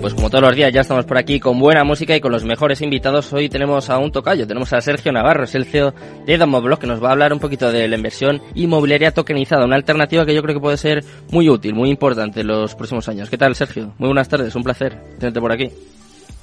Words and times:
Pues 0.00 0.14
como 0.14 0.30
todos 0.30 0.42
los 0.42 0.56
días 0.56 0.72
ya 0.72 0.80
estamos 0.80 1.04
por 1.04 1.18
aquí 1.18 1.38
con 1.38 1.58
buena 1.58 1.84
música 1.84 2.16
y 2.16 2.20
con 2.20 2.32
los 2.32 2.42
mejores 2.42 2.80
invitados. 2.80 3.30
Hoy 3.34 3.50
tenemos 3.50 3.90
a 3.90 3.98
un 3.98 4.10
tocayo, 4.10 4.46
tenemos 4.46 4.72
a 4.72 4.80
Sergio 4.80 5.12
Navarro, 5.12 5.44
es 5.44 5.54
el 5.54 5.66
CEO 5.66 5.92
de 6.24 6.38
Domoblock, 6.38 6.80
que 6.80 6.86
nos 6.86 7.02
va 7.02 7.08
a 7.08 7.12
hablar 7.12 7.34
un 7.34 7.38
poquito 7.38 7.70
de 7.70 7.86
la 7.86 7.96
inversión 7.96 8.40
inmobiliaria 8.54 9.12
tokenizada, 9.12 9.66
una 9.66 9.76
alternativa 9.76 10.24
que 10.24 10.34
yo 10.34 10.42
creo 10.42 10.54
que 10.54 10.60
puede 10.60 10.78
ser 10.78 11.04
muy 11.30 11.50
útil, 11.50 11.74
muy 11.74 11.90
importante 11.90 12.40
en 12.40 12.46
los 12.46 12.74
próximos 12.74 13.08
años. 13.10 13.28
¿Qué 13.28 13.36
tal, 13.36 13.54
Sergio? 13.54 13.92
Muy 13.98 14.08
buenas 14.08 14.28
tardes, 14.28 14.54
un 14.54 14.62
placer 14.62 14.98
tenerte 15.18 15.38
por 15.38 15.52
aquí. 15.52 15.70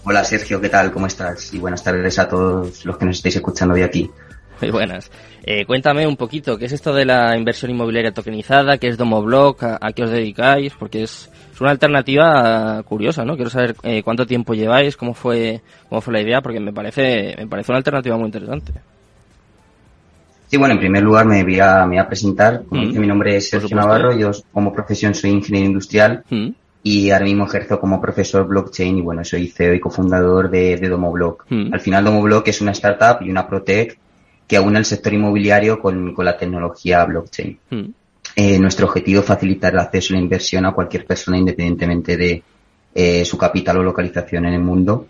Hola, 0.03 0.23
Sergio, 0.23 0.61
¿qué 0.61 0.69
tal? 0.69 0.91
¿Cómo 0.91 1.07
estás? 1.07 1.51
Y 1.51 1.57
buenas 1.57 1.83
tardes 1.83 2.19
a 2.19 2.29
todos 2.29 2.85
los 2.85 2.97
que 2.97 3.05
nos 3.05 3.17
estáis 3.17 3.37
escuchando 3.37 3.73
de 3.73 3.83
aquí. 3.83 4.11
Muy 4.61 4.71
buenas. 4.71 5.11
Eh, 5.43 5.65
cuéntame 5.65 6.07
un 6.07 6.17
poquito, 6.17 6.57
¿qué 6.57 6.65
es 6.65 6.73
esto 6.73 6.93
de 6.93 7.05
la 7.05 7.37
inversión 7.37 7.71
inmobiliaria 7.71 8.11
tokenizada? 8.11 8.77
¿Qué 8.77 8.87
es 8.87 8.97
Domoblock? 8.97 9.63
¿A, 9.63 9.77
a 9.79 9.91
qué 9.93 10.03
os 10.03 10.09
dedicáis? 10.09 10.73
Porque 10.77 11.03
es, 11.03 11.29
es, 11.53 11.61
una 11.61 11.71
alternativa 11.71 12.81
curiosa, 12.83 13.23
¿no? 13.23 13.35
Quiero 13.35 13.49
saber 13.49 13.75
eh, 13.83 14.03
cuánto 14.03 14.25
tiempo 14.25 14.53
lleváis, 14.53 14.97
cómo 14.97 15.13
fue, 15.13 15.61
cómo 15.89 16.01
fue 16.01 16.13
la 16.13 16.21
idea, 16.21 16.41
porque 16.41 16.59
me 16.59 16.73
parece, 16.73 17.35
me 17.37 17.47
parece 17.47 17.71
una 17.71 17.77
alternativa 17.77 18.17
muy 18.17 18.25
interesante. 18.25 18.73
Sí, 20.47 20.57
bueno, 20.57 20.73
en 20.73 20.79
primer 20.79 21.03
lugar 21.03 21.25
me 21.25 21.43
voy 21.43 21.59
a, 21.59 21.81
me 21.81 21.95
voy 21.95 21.97
a 21.97 22.07
presentar. 22.07 22.63
Como 22.67 22.81
mm. 22.81 22.87
dice, 22.87 22.99
mi 22.99 23.07
nombre 23.07 23.35
es 23.35 23.49
Sergio 23.49 23.75
Navarro, 23.75 24.17
yo 24.17 24.31
como 24.51 24.73
profesión 24.73 25.13
soy 25.13 25.31
ingeniero 25.31 25.67
industrial 25.67 26.23
mm. 26.29 26.49
y 26.83 27.11
ahora 27.11 27.25
mismo 27.25 27.45
ejerzo 27.45 27.79
como 27.79 28.01
profesor 28.01 28.47
blockchain 28.47 28.97
y 28.97 29.01
bueno, 29.01 29.23
soy 29.23 29.47
CEO 29.47 29.73
y 29.73 29.79
cofundador 29.79 30.49
de, 30.49 30.77
de 30.77 30.89
Domoblock. 30.89 31.45
Mm. 31.49 31.73
Al 31.73 31.79
final 31.81 32.05
Domoblock 32.05 32.47
es 32.47 32.61
una 32.61 32.71
startup 32.71 33.25
y 33.25 33.29
una 33.29 33.47
protec 33.47 33.99
que 34.47 34.57
aúna 34.57 34.79
el 34.79 34.85
sector 34.85 35.13
inmobiliario 35.13 35.79
con, 35.79 36.13
con 36.13 36.25
la 36.25 36.37
tecnología 36.37 37.03
blockchain. 37.05 37.59
Mm. 37.69 37.85
Eh, 38.35 38.59
nuestro 38.59 38.87
objetivo 38.87 39.21
es 39.21 39.25
facilitar 39.25 39.73
el 39.73 39.79
acceso 39.79 40.13
a 40.13 40.17
la 40.17 40.23
inversión 40.23 40.65
a 40.65 40.73
cualquier 40.73 41.05
persona 41.05 41.37
independientemente 41.37 42.15
de 42.17 42.43
eh, 42.93 43.25
su 43.25 43.37
capital 43.37 43.77
o 43.77 43.83
localización 43.83 44.45
en 44.45 44.53
el 44.53 44.61
mundo 44.61 45.07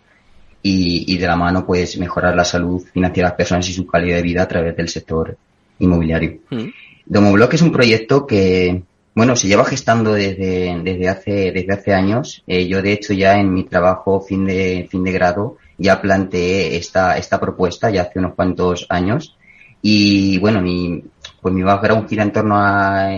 y, 0.61 1.13
y, 1.13 1.17
de 1.17 1.27
la 1.27 1.35
mano 1.35 1.65
pues 1.65 1.97
mejorar 1.97 2.35
la 2.35 2.45
salud 2.45 2.81
financiera 2.81 3.27
de 3.27 3.31
las 3.31 3.37
personas 3.37 3.69
y 3.69 3.73
su 3.73 3.85
calidad 3.85 4.17
de 4.17 4.21
vida 4.23 4.43
a 4.43 4.47
través 4.47 4.75
del 4.75 4.89
sector 4.89 5.37
inmobiliario. 5.79 6.39
Mm. 6.49 6.67
Domoblock 7.05 7.53
es 7.53 7.61
un 7.61 7.71
proyecto 7.71 8.25
que 8.25 8.81
bueno, 9.17 9.35
se 9.35 9.47
lleva 9.47 9.65
gestando 9.65 10.13
desde, 10.13 10.79
desde 10.83 11.09
hace, 11.09 11.51
desde 11.51 11.73
hace 11.73 11.91
años. 11.91 12.43
Eh, 12.45 12.67
yo, 12.67 12.83
de 12.83 12.93
hecho, 12.93 13.13
ya 13.13 13.39
en 13.39 13.51
mi 13.51 13.63
trabajo 13.63 14.21
fin 14.21 14.45
de, 14.45 14.87
fin 14.91 15.03
de 15.03 15.11
grado, 15.11 15.57
ya 15.77 16.01
planteé 16.01 16.77
esta, 16.77 17.17
esta 17.17 17.39
propuesta 17.39 17.89
ya 17.89 18.03
hace 18.03 18.19
unos 18.19 18.33
cuantos 18.33 18.85
años. 18.89 19.35
Y 19.81 20.39
bueno, 20.39 20.61
mi, 20.61 21.03
pues 21.41 21.53
mi 21.53 21.63
background 21.63 22.09
gira 22.09 22.23
en 22.23 22.31
torno 22.31 22.55
a, 22.57 23.09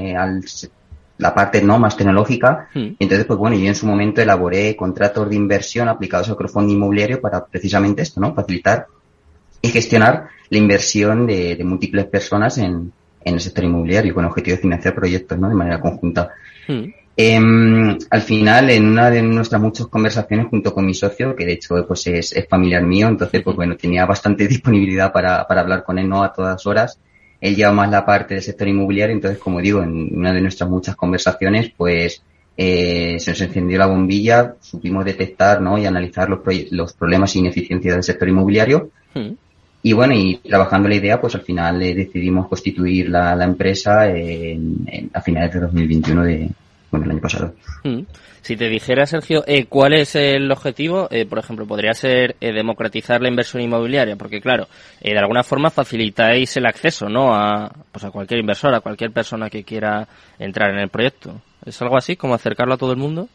la 1.18 1.36
parte 1.36 1.62
no 1.62 1.80
más 1.80 1.98
tecnológica. 1.98 2.70
Mm. 2.74 2.96
Entonces, 3.00 3.26
pues 3.26 3.40
bueno, 3.40 3.56
yo 3.56 3.68
en 3.68 3.76
su 3.76 3.86
momento 3.86 4.22
elaboré 4.22 4.76
contratos 4.76 5.30
de 5.30 5.36
inversión 5.36 5.88
aplicados 5.88 6.30
al 6.30 6.36
crowdfunding 6.36 6.76
inmobiliario 6.76 7.22
para 7.22 7.46
precisamente 7.46 8.02
esto, 8.02 8.22
¿no? 8.22 8.34
Facilitar 8.34 8.88
y 9.62 9.68
gestionar 9.70 10.30
la 10.50 10.58
inversión 10.58 11.28
de, 11.28 11.56
de 11.56 11.64
múltiples 11.64 12.06
personas 12.06 12.58
en, 12.58 12.92
en 13.24 13.34
el 13.34 13.40
sector 13.40 13.64
inmobiliario 13.64 14.14
con 14.14 14.24
el 14.24 14.30
objetivo 14.30 14.56
de 14.56 14.62
financiar 14.62 14.96
proyectos 14.96 15.38
¿no? 15.38 15.50
de 15.50 15.56
manera 15.56 15.80
conjunta. 15.80 16.32
Hmm. 16.68 16.86
Eh, 17.22 17.38
al 17.38 18.22
final, 18.22 18.70
en 18.70 18.88
una 18.88 19.10
de 19.10 19.22
nuestras 19.22 19.62
muchas 19.62 19.88
conversaciones 19.88 20.48
junto 20.48 20.74
con 20.74 20.86
mi 20.86 20.94
socio, 20.94 21.36
que 21.36 21.46
de 21.46 21.52
hecho 21.52 21.86
pues 21.86 22.08
es, 22.08 22.32
es 22.32 22.48
familiar 22.48 22.82
mío, 22.84 23.10
entonces 23.10 23.42
pues 23.44 23.58
bueno, 23.58 23.76
tenía 23.76 24.06
bastante 24.06 24.48
disponibilidad 24.48 25.12
para, 25.12 25.46
para 25.46 25.60
hablar 25.60 25.84
con 25.84 26.00
él 26.00 26.08
no 26.08 26.24
a 26.24 26.32
todas 26.32 26.66
horas. 26.66 26.98
Él 27.42 27.58
lleva 27.58 27.74
más 27.74 27.92
la 27.92 28.06
parte 28.06 28.36
del 28.36 28.44
sector 28.44 28.70
inmobiliario, 28.70 29.14
entonces 29.14 29.38
como 29.38 29.60
digo, 29.60 29.84
en 29.84 30.18
una 30.18 30.32
de 30.32 30.40
nuestras 30.40 30.70
muchas 30.70 30.96
conversaciones, 30.96 31.74
pues 31.76 32.24
eh, 32.56 33.18
se 33.20 33.32
nos 33.32 33.42
encendió 33.42 33.78
la 33.80 33.88
bombilla, 33.88 34.56
supimos 34.62 35.04
detectar 35.04 35.60
¿no? 35.60 35.78
y 35.78 35.86
analizar 35.86 36.30
los, 36.30 36.40
los 36.72 36.94
problemas 36.94 37.36
e 37.36 37.40
ineficiencias 37.40 37.96
del 37.96 38.04
sector 38.04 38.30
inmobiliario. 38.30 38.92
Hmm. 39.14 39.32
Y 39.84 39.92
bueno, 39.92 40.14
y 40.14 40.38
trabajando 40.38 40.88
la 40.88 40.96
idea, 40.96 41.20
pues 41.20 41.36
al 41.36 41.42
final 41.42 41.82
eh, 41.82 41.94
decidimos 41.94 42.48
constituir 42.48 43.10
la, 43.10 43.36
la 43.36 43.44
empresa 43.44 44.08
en, 44.08 44.88
en, 44.88 45.12
a 45.14 45.20
finales 45.20 45.54
de 45.54 45.60
2021 45.60 46.24
de, 46.24 46.50
bueno, 46.92 47.06
el 47.06 47.12
año 47.12 47.22
pasado. 47.22 47.54
Mm. 47.84 48.02
Si 48.42 48.56
te 48.56 48.70
dijera, 48.70 49.06
Sergio, 49.06 49.44
eh, 49.48 49.66
¿cuál 49.66 49.94
es 49.94 50.16
el 50.16 50.52
objetivo? 50.52 51.08
Eh, 51.12 51.26
por 51.26 51.40
ejemplo, 51.40 51.66
podría 51.68 51.94
ser 51.94 52.36
eh, 52.40 52.54
democratizar 52.54 53.22
la 53.22 53.28
inversión 53.28 53.62
inmobiliaria, 53.62 54.16
porque 54.16 54.42
claro, 54.42 54.68
eh, 55.02 55.12
de 55.14 55.20
alguna 55.20 55.44
forma 55.44 55.70
facilitáis 55.70 56.56
el 56.58 56.66
acceso, 56.66 57.10
¿no? 57.10 57.36
A, 57.36 57.70
pues 57.92 58.04
a 58.06 58.12
cualquier 58.12 58.40
inversor, 58.40 58.74
a 58.74 58.80
cualquier 58.80 59.12
persona 59.12 59.50
que 59.50 59.64
quiera 59.64 60.08
entrar 60.40 60.72
en 60.72 60.80
el 60.80 60.90
proyecto. 60.90 61.42
¿Es 61.66 61.82
algo 61.82 61.98
así, 61.98 62.16
como 62.16 62.34
acercarlo 62.34 62.74
a 62.74 62.78
todo 62.78 62.92
el 62.92 62.98
mundo? 62.98 63.28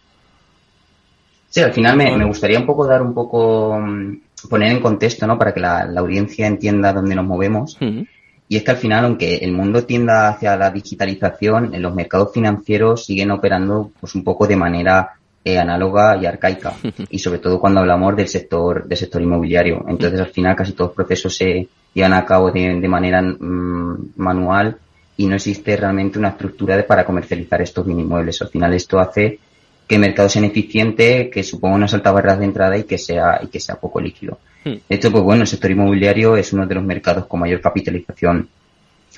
Sí, 1.50 1.60
al 1.60 1.72
final 1.72 1.96
me, 1.96 2.16
me 2.16 2.24
gustaría 2.24 2.58
un 2.58 2.66
poco 2.66 2.86
dar 2.86 3.00
un 3.02 3.14
poco 3.14 3.78
mm, 3.78 4.48
poner 4.48 4.72
en 4.72 4.80
contexto, 4.80 5.26
¿no? 5.26 5.38
Para 5.38 5.52
que 5.54 5.60
la, 5.60 5.84
la 5.84 6.00
audiencia 6.00 6.46
entienda 6.46 6.92
dónde 6.92 7.14
nos 7.14 7.26
movemos. 7.26 7.78
-huh. 7.78 8.08
Y 8.54 8.58
es 8.58 8.62
que 8.62 8.70
al 8.70 8.76
final, 8.76 9.04
aunque 9.04 9.38
el 9.38 9.50
mundo 9.50 9.82
tienda 9.82 10.28
hacia 10.28 10.56
la 10.56 10.70
digitalización, 10.70 11.74
en 11.74 11.82
los 11.82 11.92
mercados 11.92 12.32
financieros 12.32 13.04
siguen 13.04 13.32
operando 13.32 13.90
pues 13.98 14.14
un 14.14 14.22
poco 14.22 14.46
de 14.46 14.54
manera 14.54 15.14
eh, 15.44 15.58
análoga 15.58 16.16
y 16.16 16.26
arcaica. 16.26 16.74
Y 17.10 17.18
sobre 17.18 17.40
todo 17.40 17.58
cuando 17.58 17.80
hablamos 17.80 18.14
del 18.14 18.28
sector, 18.28 18.86
del 18.86 18.96
sector 18.96 19.20
inmobiliario. 19.20 19.84
Entonces 19.88 20.20
al 20.20 20.28
final 20.28 20.54
casi 20.54 20.70
todos 20.70 20.90
los 20.90 20.94
procesos 20.94 21.34
se 21.34 21.66
llevan 21.92 22.12
a 22.12 22.24
cabo 22.24 22.52
de, 22.52 22.78
de 22.80 22.88
manera 22.88 23.20
mmm, 23.22 24.12
manual 24.18 24.76
y 25.16 25.26
no 25.26 25.34
existe 25.34 25.76
realmente 25.76 26.20
una 26.20 26.28
estructura 26.28 26.76
de, 26.76 26.84
para 26.84 27.04
comercializar 27.04 27.60
estos 27.60 27.84
mini 27.84 28.02
inmuebles. 28.02 28.40
Al 28.40 28.50
final 28.50 28.72
esto 28.72 29.00
hace 29.00 29.40
que 29.86 29.96
el 29.96 30.00
mercado 30.00 30.28
sea 30.28 30.40
ineficiente, 30.40 31.28
que 31.30 31.42
suponga 31.42 31.76
unas 31.76 31.94
altas 31.94 32.14
barreras 32.14 32.38
de 32.38 32.44
entrada 32.46 32.78
y 32.78 32.84
que 32.84 32.98
sea, 32.98 33.40
y 33.42 33.48
que 33.48 33.60
sea 33.60 33.76
poco 33.76 34.00
líquido. 34.00 34.38
Hmm. 34.64 34.74
De 34.88 34.96
hecho, 34.96 35.10
pues 35.10 35.22
bueno, 35.22 35.42
el 35.42 35.48
sector 35.48 35.70
inmobiliario 35.70 36.36
es 36.36 36.52
uno 36.52 36.66
de 36.66 36.74
los 36.74 36.84
mercados 36.84 37.26
con 37.26 37.40
mayor 37.40 37.60
capitalización 37.60 38.48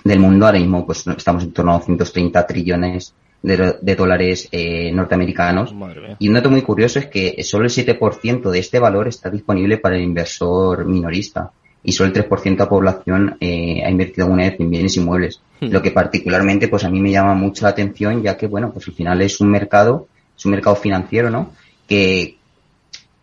del 0.05 0.19
mundo. 0.19 0.47
Ahora 0.47 0.59
mismo, 0.59 0.85
pues 0.85 1.07
estamos 1.07 1.45
en 1.45 1.53
torno 1.53 1.73
a 1.73 1.79
230 1.79 2.47
trillones 2.47 3.15
de, 3.43 3.77
de 3.81 3.97
dólares 3.97 4.49
eh, 4.51 4.91
norteamericanos. 4.93 5.75
Y 6.19 6.29
un 6.29 6.35
dato 6.35 6.51
muy 6.51 6.63
curioso 6.63 6.99
es 6.99 7.07
que 7.07 7.43
solo 7.45 7.65
el 7.67 7.71
7% 7.71 8.51
de 8.51 8.59
este 8.59 8.79
valor 8.79 9.09
está 9.09 9.31
disponible 9.31 9.79
para 9.79 9.97
el 9.97 10.03
inversor 10.03 10.85
minorista 10.85 11.51
y 11.85 11.93
solo 11.93 12.11
el 12.13 12.29
3% 12.29 12.43
de 12.43 12.57
la 12.57 12.69
población 12.69 13.37
eh, 13.39 13.81
ha 13.85 13.91
invertido 13.91 14.25
alguna 14.25 14.43
vez 14.43 14.59
en 14.59 14.71
bienes 14.71 14.97
inmuebles. 14.97 15.41
Hmm. 15.61 15.69
Lo 15.69 15.81
que 15.81 15.93
particularmente, 15.93 16.67
pues 16.67 16.83
a 16.83 16.91
mí 16.91 17.01
me 17.01 17.13
llama 17.13 17.35
mucho 17.35 17.65
la 17.65 17.71
atención, 17.71 18.21
ya 18.23 18.37
que, 18.37 18.49
bueno, 18.49 18.73
pues 18.73 18.89
al 18.89 18.95
final 18.95 19.23
es 19.23 19.41
un 19.41 19.51
mercado 19.51 20.09
es 20.37 20.45
un 20.45 20.53
mercado 20.53 20.77
financiero, 20.77 21.31
¿no? 21.31 21.53
Que, 21.87 22.37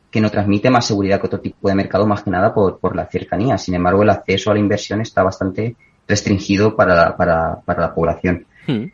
que 0.10 0.22
no 0.22 0.30
transmite 0.30 0.70
más 0.70 0.86
seguridad 0.86 1.20
que 1.20 1.28
otro 1.28 1.40
tipo 1.40 1.68
de 1.68 1.76
mercado, 1.76 2.06
más 2.08 2.24
que 2.24 2.32
nada 2.32 2.54
por, 2.54 2.80
por 2.80 2.96
la 2.96 3.06
cercanía. 3.08 3.58
Sin 3.58 3.76
embargo, 3.76 4.04
el 4.04 4.10
acceso 4.10 4.52
a 4.52 4.54
la 4.54 4.60
inversión 4.60 5.02
está 5.02 5.24
bastante 5.24 5.76
restringido 6.08 6.76
para 6.76 6.96
la, 6.96 7.18
para, 7.18 7.62
para 7.62 7.82
la 7.82 7.94
población. 7.94 8.46
Hmm. 8.68 8.86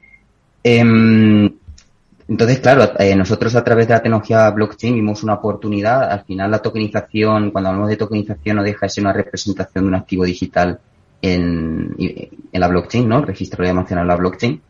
Eh, 0.64 1.52
entonces, 2.28 2.60
claro, 2.60 2.92
eh, 3.00 3.16
nosotros 3.16 3.56
a 3.56 3.64
través 3.64 3.88
de 3.88 3.96
la 3.96 4.02
tecnología 4.02 4.50
blockchain 4.52 4.94
vimos 4.94 5.24
una 5.24 5.36
oportunidad. 5.36 6.12
Al 6.12 6.24
final, 6.26 6.52
la 6.52 6.60
tokenización, 6.60 7.52
cuando 7.52 7.70
hablamos 7.70 7.90
de 7.90 7.98
tokenización, 7.98 8.58
no 8.58 8.64
deja 8.64 8.86
de 8.86 8.90
ser 8.90 9.04
una 9.04 9.14
representación 9.14 9.86
de 9.86 9.88
un 9.88 9.96
activo 9.96 10.26
digital 10.26 10.80
en, 11.22 11.96
en 11.98 12.60
la 12.62 12.68
blockchain, 12.68 13.08
¿no? 13.10 13.20
El 13.20 13.28
registro 13.28 13.66
de 13.66 13.74
mencionar 13.74 14.06
la 14.06 14.16
blockchain 14.16 14.62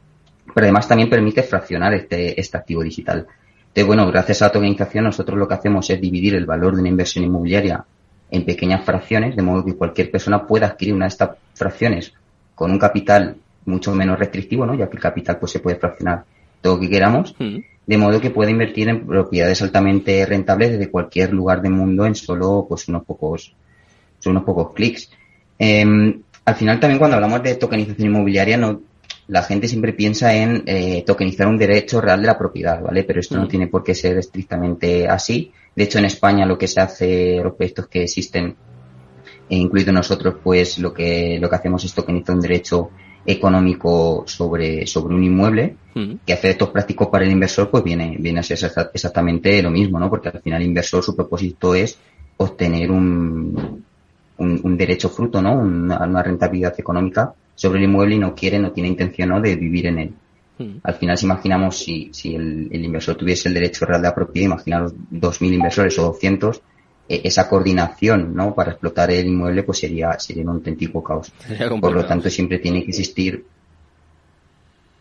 pero 0.53 0.65
además 0.65 0.87
también 0.87 1.09
permite 1.09 1.43
fraccionar 1.43 1.93
este, 1.93 2.39
este 2.39 2.57
activo 2.57 2.83
digital. 2.83 3.27
Entonces, 3.69 3.85
bueno, 3.85 4.07
gracias 4.07 4.41
a 4.41 4.45
la 4.45 4.51
tokenización 4.51 5.05
nosotros 5.05 5.37
lo 5.37 5.47
que 5.47 5.53
hacemos 5.53 5.89
es 5.89 6.01
dividir 6.01 6.35
el 6.35 6.45
valor 6.45 6.73
de 6.73 6.81
una 6.81 6.89
inversión 6.89 7.23
inmobiliaria 7.23 7.85
en 8.31 8.45
pequeñas 8.45 8.83
fracciones, 8.83 9.35
de 9.35 9.41
modo 9.41 9.63
que 9.63 9.75
cualquier 9.75 10.11
persona 10.11 10.45
pueda 10.45 10.67
adquirir 10.67 10.95
una 10.95 11.05
de 11.05 11.09
estas 11.09 11.31
fracciones 11.53 12.13
con 12.55 12.71
un 12.71 12.79
capital 12.79 13.37
mucho 13.65 13.93
menos 13.93 14.17
restrictivo, 14.17 14.65
¿no? 14.65 14.73
Ya 14.73 14.89
que 14.89 14.97
el 14.97 15.01
capital 15.01 15.37
pues 15.37 15.51
se 15.51 15.59
puede 15.59 15.77
fraccionar 15.77 16.23
todo 16.61 16.75
lo 16.75 16.81
que 16.81 16.89
queramos, 16.89 17.35
mm. 17.37 17.57
de 17.85 17.97
modo 17.97 18.19
que 18.19 18.31
pueda 18.31 18.51
invertir 18.51 18.89
en 18.89 19.05
propiedades 19.05 19.61
altamente 19.61 20.25
rentables 20.25 20.71
desde 20.71 20.89
cualquier 20.89 21.31
lugar 21.31 21.61
del 21.61 21.71
mundo 21.71 22.05
en 22.05 22.15
solo 22.15 22.65
pues 22.67 22.87
unos 22.87 23.05
pocos, 23.05 23.55
unos 24.25 24.43
pocos 24.43 24.73
clics. 24.73 25.11
Eh, 25.59 26.19
al 26.45 26.55
final 26.55 26.79
también 26.79 26.97
cuando 26.97 27.15
hablamos 27.15 27.43
de 27.43 27.55
tokenización 27.55 28.07
inmobiliaria 28.07 28.57
no 28.57 28.81
la 29.29 29.43
gente 29.43 29.67
siempre 29.67 29.93
piensa 29.93 30.33
en 30.33 30.63
eh, 30.65 31.03
tokenizar 31.05 31.47
un 31.47 31.57
derecho 31.57 32.01
real 32.01 32.19
de 32.19 32.27
la 32.27 32.37
propiedad, 32.37 32.81
¿vale? 32.81 33.03
Pero 33.03 33.19
esto 33.19 33.35
mm. 33.35 33.39
no 33.39 33.47
tiene 33.47 33.67
por 33.67 33.83
qué 33.83 33.93
ser 33.93 34.17
estrictamente 34.17 35.07
así. 35.07 35.51
De 35.75 35.83
hecho, 35.83 35.99
en 35.99 36.05
España 36.05 36.47
lo 36.47 36.57
que 36.57 36.67
se 36.67 36.81
hace, 36.81 37.39
los 37.43 37.53
proyectos 37.53 37.87
que 37.87 38.03
existen, 38.03 38.55
e 39.47 39.55
incluido 39.55 39.91
nosotros, 39.91 40.35
pues 40.43 40.79
lo 40.79 40.91
que, 40.91 41.37
lo 41.39 41.47
que 41.47 41.55
hacemos 41.55 41.83
es 41.85 41.93
tokenizar 41.93 42.35
un 42.35 42.41
derecho 42.41 42.89
económico 43.23 44.23
sobre, 44.25 44.87
sobre 44.87 45.13
un 45.13 45.23
inmueble, 45.23 45.75
mm. 45.93 46.13
que 46.25 46.33
a 46.33 46.35
efectos 46.35 46.69
prácticos 46.69 47.09
para 47.09 47.23
el 47.23 47.31
inversor, 47.31 47.69
pues 47.69 47.83
viene, 47.83 48.17
viene 48.19 48.39
a 48.39 48.43
ser 48.43 48.57
exactamente 48.93 49.61
lo 49.61 49.69
mismo, 49.69 49.99
¿no? 49.99 50.09
Porque 50.09 50.29
al 50.29 50.41
final 50.41 50.59
el 50.61 50.69
inversor 50.69 51.03
su 51.03 51.15
propósito 51.15 51.75
es 51.75 51.99
obtener 52.37 52.89
un, 52.89 53.83
un, 54.37 54.59
un 54.63 54.77
derecho 54.77 55.07
fruto, 55.09 55.39
¿no? 55.39 55.53
Una, 55.53 56.03
una 56.03 56.23
rentabilidad 56.23 56.73
económica 56.79 57.35
sobre 57.59 57.79
el 57.79 57.89
inmueble 57.89 58.15
y 58.15 58.19
no 58.19 58.33
quiere, 58.33 58.57
no 58.57 58.71
tiene 58.71 58.87
intención 58.87 59.27
¿no? 59.27 59.41
de 59.41 59.57
vivir 59.57 59.87
en 59.87 59.99
él. 59.99 60.13
Hmm. 60.57 60.77
Al 60.81 60.95
final, 60.95 61.17
si 61.17 61.25
imaginamos 61.25 61.77
si, 61.77 62.09
si 62.13 62.33
el, 62.33 62.69
inversor 62.71 63.17
tuviese 63.17 63.49
el 63.49 63.53
derecho 63.53 63.85
real 63.85 64.01
de 64.01 64.07
la 64.07 64.15
propiedad, 64.15 64.45
imaginaros 64.45 64.93
2.000 65.11 65.53
inversores 65.55 65.99
o 65.99 66.03
200, 66.03 66.61
e, 67.09 67.19
esa 67.25 67.49
coordinación 67.49 68.33
¿no? 68.33 68.55
para 68.55 68.71
explotar 68.71 69.11
el 69.11 69.27
inmueble 69.27 69.63
pues 69.63 69.79
sería, 69.79 70.17
sería 70.17 70.43
un 70.43 70.51
auténtico 70.51 71.03
caos. 71.03 71.33
Por 71.81 71.91
lo 71.91 72.05
tanto, 72.05 72.29
siempre 72.29 72.59
tiene 72.59 72.81
que 72.81 72.91
existir 72.91 73.43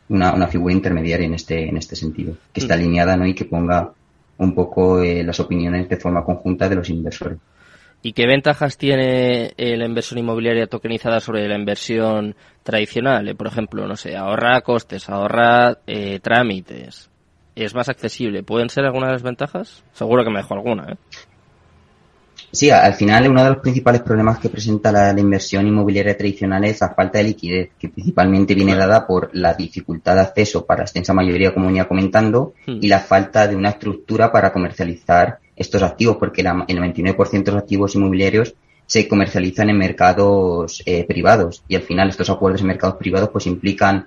una, 0.09 0.35
una 0.35 0.49
figura 0.49 0.75
intermediaria 0.75 1.27
en 1.27 1.35
este, 1.35 1.69
en 1.69 1.77
este 1.77 1.95
sentido, 1.95 2.37
que 2.53 2.59
esté 2.59 2.73
hmm. 2.73 2.77
alineada 2.77 3.17
¿no? 3.17 3.25
y 3.25 3.35
que 3.35 3.45
ponga 3.45 3.93
un 4.39 4.53
poco 4.53 5.01
eh, 5.01 5.23
las 5.23 5.39
opiniones 5.39 5.89
de 5.89 5.97
forma 5.97 6.25
conjunta 6.25 6.69
de 6.69 6.75
los 6.75 6.91
inversores. 6.91 7.39
¿Y 8.01 8.13
qué 8.13 8.27
ventajas 8.27 8.79
tiene 8.79 9.53
la 9.57 9.85
inversión 9.85 10.21
inmobiliaria 10.21 10.69
tokenizada 10.69 11.21
sobre 11.21 11.49
la 11.49 11.57
inversión 11.57 12.37
tradicional? 12.63 13.29
Eh, 13.29 13.35
por 13.35 13.49
ejemplo, 13.49 13.89
no 13.89 13.97
sé, 13.97 14.17
ahorra 14.17 14.61
costes, 14.61 15.09
ahorra 15.09 15.79
eh, 15.87 16.21
trámites, 16.21 17.11
es 17.57 17.75
más 17.75 17.89
accesible. 17.89 18.45
¿Pueden 18.45 18.71
ser 18.71 18.85
algunas 18.85 19.09
de 19.09 19.13
las 19.15 19.23
ventajas? 19.23 19.83
Seguro 19.93 20.23
que 20.23 20.31
me 20.31 20.39
dejo 20.39 20.55
alguna, 20.55 20.93
¿eh? 20.93 20.97
Sí, 22.51 22.71
al 22.71 22.95
final 22.95 23.29
uno 23.29 23.43
de 23.45 23.51
los 23.51 23.59
principales 23.59 24.01
problemas 24.01 24.39
que 24.39 24.49
presenta 24.49 24.91
la, 24.91 25.11
inversión 25.19 25.67
inmobiliaria 25.67 26.17
tradicional 26.17 26.65
es 26.65 26.81
la 26.81 26.95
falta 26.95 27.19
de 27.19 27.25
liquidez, 27.25 27.71
que 27.79 27.91
principalmente 27.91 28.55
viene 28.55 28.75
dada 28.75 29.07
por 29.07 29.31
la 29.35 29.53
dificultad 29.53 30.15
de 30.15 30.21
acceso 30.23 30.65
para 30.65 30.79
la 30.79 30.85
extensa 30.85 31.13
mayoría, 31.13 31.53
como 31.53 31.67
venía 31.67 31.87
comentando, 31.87 32.55
hmm. 32.67 32.79
y 32.81 32.89
la 32.89 33.01
falta 33.01 33.47
de 33.47 33.55
una 33.55 33.71
estructura 33.71 34.33
para 34.33 34.53
comercializar 34.53 35.41
estos 35.59 35.83
activos, 35.83 36.17
porque 36.17 36.43
el 36.43 36.47
99% 36.47 37.43
de 37.45 37.53
los 37.53 37.63
activos 37.63 37.95
inmobiliarios 37.95 38.55
se 38.87 39.07
comercializan 39.07 39.69
en 39.69 39.79
mercados 39.79 40.83
eh, 40.87 41.05
privados 41.05 41.63
y 41.69 41.77
al 41.77 41.83
final 41.83 42.09
estos 42.09 42.31
acuerdos 42.31 42.63
en 42.63 42.69
mercados 42.69 42.97
privados 42.97 43.29
pues 43.29 43.47
implican 43.47 44.07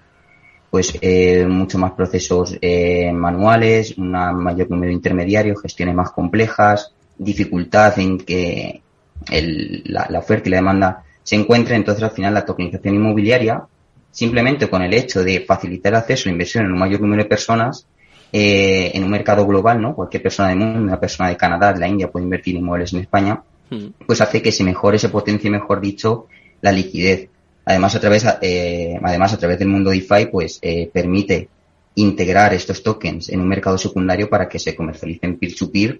pues 0.71 0.97
eh, 1.01 1.45
mucho 1.47 1.77
más 1.77 1.91
procesos 1.91 2.57
eh, 2.61 3.11
manuales, 3.11 3.97
un 3.97 4.11
mayor 4.11 4.69
número 4.71 4.87
de 4.87 4.93
intermediarios, 4.93 5.61
gestiones 5.61 5.93
más 5.93 6.11
complejas, 6.11 6.93
dificultad 7.17 7.99
en 7.99 8.17
que 8.17 8.81
la, 9.27 10.07
oferta 10.17 10.47
y 10.47 10.51
la 10.51 10.57
demanda 10.57 11.03
se 11.23 11.35
encuentren. 11.35 11.81
Entonces, 11.81 12.03
al 12.03 12.11
final, 12.11 12.33
la 12.33 12.45
tokenización 12.45 12.95
inmobiliaria, 12.95 13.63
simplemente 14.11 14.69
con 14.69 14.81
el 14.81 14.93
hecho 14.93 15.23
de 15.23 15.41
facilitar 15.41 15.93
acceso 15.93 16.23
a 16.23 16.27
la 16.29 16.33
inversión 16.33 16.65
en 16.65 16.71
un 16.71 16.79
mayor 16.79 17.01
número 17.01 17.23
de 17.23 17.29
personas, 17.29 17.85
eh, 18.33 18.91
en 18.93 19.03
un 19.03 19.09
mercado 19.09 19.45
global, 19.45 19.81
¿no? 19.81 19.95
Cualquier 19.95 20.23
persona 20.23 20.49
del 20.49 20.59
mundo, 20.59 20.79
una 20.79 20.99
persona 20.99 21.29
de 21.29 21.37
Canadá, 21.37 21.73
de 21.73 21.79
la 21.79 21.87
India, 21.87 22.11
puede 22.11 22.23
invertir 22.23 22.55
en 22.55 22.61
inmuebles 22.61 22.93
en 22.93 22.99
España, 22.99 23.41
hmm. 23.69 23.87
pues 24.05 24.21
hace 24.21 24.41
que 24.41 24.51
se 24.51 24.63
mejore, 24.63 24.99
se 24.99 25.09
potencie, 25.09 25.49
mejor 25.49 25.81
dicho, 25.81 26.27
la 26.61 26.71
liquidez. 26.71 27.29
Además, 27.65 27.95
a 27.95 27.99
través, 27.99 28.25
eh, 28.41 28.99
además, 29.03 29.33
a 29.33 29.37
través 29.37 29.59
del 29.59 29.67
mundo 29.67 29.91
DeFi, 29.91 30.27
pues, 30.31 30.59
eh, 30.61 30.89
permite 30.91 31.49
integrar 31.95 32.53
estos 32.53 32.81
tokens 32.83 33.29
en 33.29 33.41
un 33.41 33.47
mercado 33.47 33.77
secundario 33.77 34.29
para 34.29 34.47
que 34.47 34.59
se 34.59 34.75
comercialicen 34.75 35.37
peer-to-peer 35.37 35.99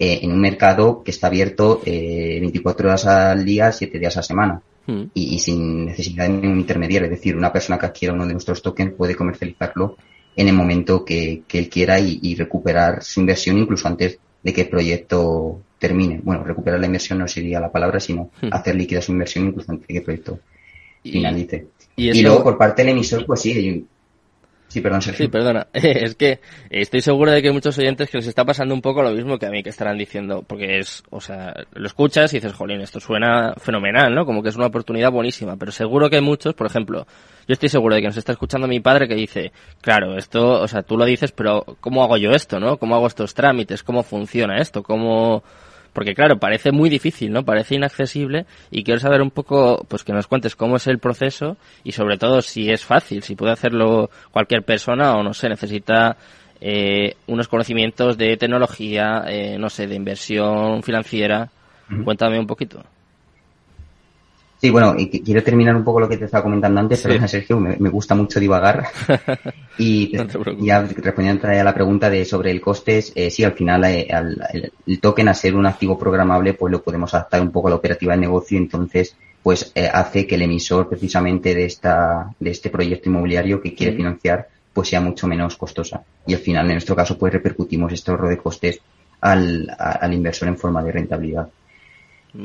eh, 0.00 0.20
en 0.22 0.32
un 0.32 0.40
mercado 0.40 1.02
que 1.02 1.10
está 1.10 1.26
abierto 1.26 1.82
eh, 1.84 2.38
24 2.40 2.88
horas 2.88 3.06
al 3.06 3.44
día, 3.44 3.72
7 3.72 3.98
días 3.98 4.16
a 4.16 4.20
la 4.20 4.24
semana. 4.24 4.62
Hmm. 4.86 5.04
Y, 5.12 5.38
sin 5.38 5.86
necesidad 5.86 6.24
de 6.24 6.30
ningún 6.30 6.60
intermediario. 6.60 7.06
Es 7.06 7.10
decir, 7.10 7.36
una 7.36 7.52
persona 7.52 7.78
que 7.78 7.86
adquiera 7.86 8.14
uno 8.14 8.26
de 8.26 8.32
nuestros 8.32 8.62
tokens 8.62 8.94
puede 8.94 9.14
comercializarlo 9.14 9.96
en 10.38 10.46
el 10.46 10.54
momento 10.54 11.04
que, 11.04 11.42
él 11.50 11.68
quiera 11.68 11.98
y, 11.98 12.34
recuperar 12.36 13.02
su 13.02 13.18
inversión 13.18 13.58
incluso 13.58 13.88
antes 13.88 14.20
de 14.40 14.52
que 14.52 14.62
el 14.62 14.68
proyecto 14.68 15.60
termine. 15.80 16.20
Bueno, 16.22 16.44
recuperar 16.44 16.78
la 16.78 16.86
inversión 16.86 17.18
no 17.18 17.26
sería 17.26 17.58
la 17.58 17.72
palabra, 17.72 17.98
sino 17.98 18.30
hmm. 18.40 18.50
hacer 18.52 18.76
líquida 18.76 19.02
su 19.02 19.10
inversión 19.10 19.48
incluso 19.48 19.72
antes 19.72 19.88
de 19.88 19.94
que 19.94 19.98
el 19.98 20.04
proyecto 20.04 20.38
finalice. 21.02 21.66
Y, 21.96 22.22
luego 22.22 22.44
por 22.44 22.56
parte 22.56 22.82
del 22.82 22.92
emisor, 22.92 23.26
pues 23.26 23.40
sí, 23.40 23.84
Sí, 24.68 24.82
Sí, 25.16 25.28
perdona. 25.28 25.66
Es 25.72 26.14
que 26.14 26.40
estoy 26.68 27.00
seguro 27.00 27.32
de 27.32 27.40
que 27.40 27.48
hay 27.48 27.54
muchos 27.54 27.76
oyentes 27.78 28.10
que 28.10 28.18
les 28.18 28.26
está 28.26 28.44
pasando 28.44 28.74
un 28.74 28.82
poco 28.82 29.02
lo 29.02 29.10
mismo 29.10 29.38
que 29.38 29.46
a 29.46 29.50
mí, 29.50 29.62
que 29.62 29.70
estarán 29.70 29.96
diciendo, 29.96 30.44
porque 30.46 30.78
es, 30.78 31.02
o 31.10 31.20
sea, 31.20 31.54
lo 31.72 31.86
escuchas 31.86 32.32
y 32.32 32.36
dices, 32.36 32.52
jolín, 32.52 32.82
esto 32.82 33.00
suena 33.00 33.54
fenomenal, 33.56 34.14
¿no? 34.14 34.26
Como 34.26 34.42
que 34.42 34.50
es 34.50 34.56
una 34.56 34.66
oportunidad 34.66 35.10
buenísima, 35.10 35.56
pero 35.56 35.72
seguro 35.72 36.10
que 36.10 36.16
hay 36.16 36.22
muchos, 36.22 36.54
por 36.54 36.66
ejemplo, 36.66 37.06
yo 37.48 37.52
estoy 37.54 37.70
seguro 37.70 37.94
de 37.94 38.02
que 38.02 38.08
nos 38.08 38.18
está 38.18 38.32
escuchando 38.32 38.68
mi 38.68 38.80
padre 38.80 39.08
que 39.08 39.14
dice, 39.14 39.52
claro, 39.80 40.18
esto, 40.18 40.60
o 40.60 40.68
sea, 40.68 40.82
tú 40.82 40.98
lo 40.98 41.06
dices, 41.06 41.32
pero 41.32 41.64
¿cómo 41.80 42.04
hago 42.04 42.18
yo 42.18 42.32
esto, 42.32 42.60
no? 42.60 42.76
¿Cómo 42.76 42.94
hago 42.94 43.06
estos 43.06 43.32
trámites? 43.32 43.82
¿Cómo 43.82 44.02
funciona 44.02 44.58
esto? 44.58 44.82
¿Cómo, 44.82 45.42
porque 45.98 46.14
claro, 46.14 46.38
parece 46.38 46.70
muy 46.70 46.88
difícil, 46.90 47.32
¿no? 47.32 47.44
Parece 47.44 47.74
inaccesible 47.74 48.46
y 48.70 48.84
quiero 48.84 49.00
saber 49.00 49.20
un 49.20 49.32
poco, 49.32 49.84
pues 49.88 50.04
que 50.04 50.12
nos 50.12 50.28
cuentes 50.28 50.54
cómo 50.54 50.76
es 50.76 50.86
el 50.86 51.00
proceso 51.00 51.56
y 51.82 51.90
sobre 51.90 52.16
todo 52.16 52.40
si 52.40 52.70
es 52.70 52.84
fácil, 52.84 53.24
si 53.24 53.34
puede 53.34 53.50
hacerlo 53.50 54.08
cualquier 54.30 54.62
persona 54.62 55.16
o 55.16 55.24
no 55.24 55.34
sé, 55.34 55.48
necesita 55.48 56.16
eh, 56.60 57.16
unos 57.26 57.48
conocimientos 57.48 58.16
de 58.16 58.36
tecnología, 58.36 59.24
eh, 59.26 59.58
no 59.58 59.68
sé, 59.70 59.88
de 59.88 59.96
inversión 59.96 60.84
financiera. 60.84 61.50
Cuéntame 62.04 62.38
un 62.38 62.46
poquito. 62.46 62.84
Sí, 64.60 64.70
bueno, 64.70 64.96
y 64.98 65.08
quiero 65.20 65.42
terminar 65.44 65.76
un 65.76 65.84
poco 65.84 66.00
lo 66.00 66.08
que 66.08 66.16
te 66.16 66.24
estaba 66.24 66.42
comentando 66.42 66.80
antes, 66.80 67.00
pero 67.00 67.28
Sergio, 67.28 67.60
me, 67.60 67.76
gusta 67.90 68.16
mucho 68.16 68.40
divagar. 68.40 68.88
y 69.78 70.12
ya 70.58 70.82
respondiendo 70.82 71.46
a 71.46 71.62
la 71.62 71.74
pregunta 71.74 72.10
de 72.10 72.24
sobre 72.24 72.50
el 72.50 72.60
coste, 72.60 73.04
eh, 73.14 73.30
sí, 73.30 73.44
al 73.44 73.52
final 73.52 73.84
eh, 73.84 74.08
el, 74.86 75.00
token 75.00 75.28
a 75.28 75.34
ser 75.34 75.54
un 75.54 75.66
activo 75.66 75.96
programable, 75.96 76.54
pues 76.54 76.72
lo 76.72 76.82
podemos 76.82 77.14
adaptar 77.14 77.40
un 77.40 77.52
poco 77.52 77.68
a 77.68 77.70
la 77.70 77.76
operativa 77.76 78.12
del 78.12 78.20
negocio, 78.22 78.58
entonces 78.58 79.14
pues 79.44 79.70
eh, 79.76 79.88
hace 79.92 80.26
que 80.26 80.34
el 80.34 80.42
emisor 80.42 80.88
precisamente 80.88 81.54
de 81.54 81.64
esta 81.64 82.34
de 82.40 82.50
este 82.50 82.68
proyecto 82.68 83.08
inmobiliario 83.08 83.60
que 83.62 83.72
quiere 83.72 83.96
financiar 83.96 84.48
pues 84.72 84.88
sea 84.88 85.00
mucho 85.00 85.28
menos 85.28 85.56
costosa. 85.56 86.02
Y 86.26 86.34
al 86.34 86.40
final, 86.40 86.66
en 86.66 86.72
nuestro 86.72 86.96
caso, 86.96 87.16
pues 87.16 87.32
repercutimos 87.32 87.92
este 87.92 88.10
ahorro 88.10 88.28
de 88.28 88.38
costes 88.38 88.80
al, 89.20 89.68
al 89.78 90.12
inversor 90.12 90.48
en 90.48 90.56
forma 90.56 90.82
de 90.82 90.92
rentabilidad. 90.92 91.48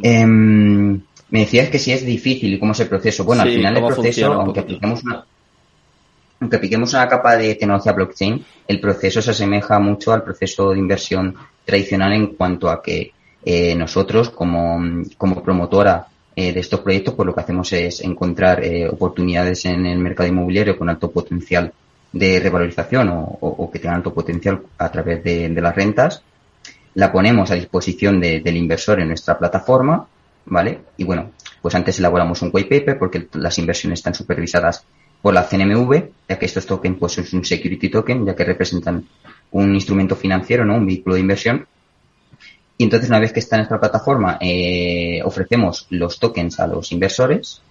Eh, 0.02 0.26
me 0.26 1.40
decías 1.40 1.70
que 1.70 1.80
si 1.80 1.92
es 1.92 2.06
difícil 2.06 2.54
y 2.54 2.60
cómo 2.60 2.74
es 2.74 2.80
el 2.80 2.88
proceso. 2.88 3.24
Bueno, 3.24 3.42
al 3.42 3.50
final 3.50 3.78
el 3.78 3.86
proceso, 3.86 4.34
aunque 4.34 4.60
apliquemos 4.60 5.04
una, 5.04 5.26
aunque 6.40 6.58
apliquemos 6.58 6.94
una 6.94 7.08
capa 7.08 7.38
de 7.38 7.56
tecnología 7.56 7.92
blockchain, 7.94 8.46
el 8.68 8.80
proceso 8.80 9.22
se 9.22 9.32
asemeja 9.32 9.80
mucho 9.80 10.14
al 10.14 10.24
proceso 10.24 10.72
de 10.72 10.80
inversión 10.80 11.36
tradicional 11.66 12.14
en 12.14 12.28
cuanto 12.36 12.70
a 12.70 12.82
que 12.82 13.12
eh, 13.46 13.76
nosotros, 13.76 14.30
como, 14.30 15.04
como 15.18 15.44
promotora 15.44 16.08
eh, 16.36 16.52
de 16.52 16.60
estos 16.60 16.80
proyectos, 16.80 17.14
pues 17.14 17.28
lo 17.28 17.36
que 17.36 17.42
hacemos 17.42 17.72
es 17.74 18.02
encontrar 18.02 18.64
eh, 18.64 18.88
oportunidades 18.90 19.66
en 19.66 19.86
el 19.86 20.00
mercado 20.00 20.30
inmobiliario 20.30 20.78
con 20.78 20.90
alto 20.90 21.12
potencial 21.12 21.72
de 22.12 22.40
revalorización 22.40 23.10
o, 23.12 23.70
que 23.72 23.80
tengan 23.80 23.98
alto 23.98 24.14
potencial 24.14 24.62
a 24.78 24.92
través 24.92 25.24
de, 25.24 25.50
las 25.50 25.76
rentas. 25.76 26.24
La 26.96 27.12
ponemos 27.12 27.50
a 27.52 27.56
disposición 27.56 28.20
del 28.20 28.58
inversor 28.58 29.00
en 29.00 29.08
nuestra 29.08 29.38
plataforma 29.38 30.08
¿vale? 30.46 30.80
Y 30.98 31.04
bueno, 31.04 31.32
pues 31.62 31.76
antes 31.76 32.00
elaboramos 32.00 32.42
un 32.42 32.50
white 32.52 32.80
paper 32.80 32.98
porque 32.98 33.28
las 33.34 33.58
inversiones 33.58 34.00
están 34.00 34.14
supervisadas 34.14 34.86
por 35.22 35.34
la 35.34 35.48
CNMV, 35.48 36.10
ya 36.28 36.38
que 36.38 36.46
estos 36.46 36.66
tokens 36.66 36.98
pues 37.00 37.18
es 37.18 37.34
un 37.34 37.46
security 37.46 37.90
token, 37.90 38.26
ya 38.26 38.36
que 38.36 38.44
representan 38.44 39.06
un 39.52 39.74
instrumento 39.74 40.16
financiero, 40.16 40.66
¿no? 40.66 40.76
Un 40.76 40.86
vehículo 40.86 41.16
de 41.16 41.22
inversión. 41.22 41.66
Y 42.78 42.84
entonces 42.84 43.10
una 43.10 43.20
vez 43.20 43.32
que 43.32 43.40
está 43.40 43.56
en 43.56 43.62
nuestra 43.62 43.80
plataforma, 43.80 44.38
eh, 44.42 45.22
ofrecemos 45.24 45.88
los 45.92 46.20
tokens 46.20 46.60
a 46.60 46.68
los 46.68 46.92
inversores 46.92 47.62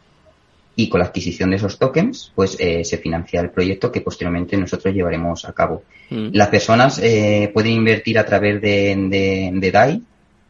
y 0.75 0.89
con 0.89 1.01
la 1.01 1.07
adquisición 1.07 1.51
de 1.51 1.57
esos 1.57 1.79
tokens, 1.79 2.33
pues 2.35 2.57
eh, 2.59 2.85
se 2.85 2.99
financia 2.99 3.41
el 3.41 3.51
proyecto 3.51 3.93
que 3.93 4.01
posteriormente 4.01 4.57
nosotros 4.57 4.95
llevaremos 4.95 5.45
a 5.45 5.53
cabo. 5.53 5.83
Mm. 6.11 6.29
Las 6.33 6.49
personas 6.49 6.99
eh, 7.03 7.51
pueden 7.53 7.73
invertir 7.73 8.19
a 8.19 8.25
través 8.25 8.61
de, 8.61 8.97
de, 9.09 9.51
de 9.53 9.71
DAI, 9.71 10.03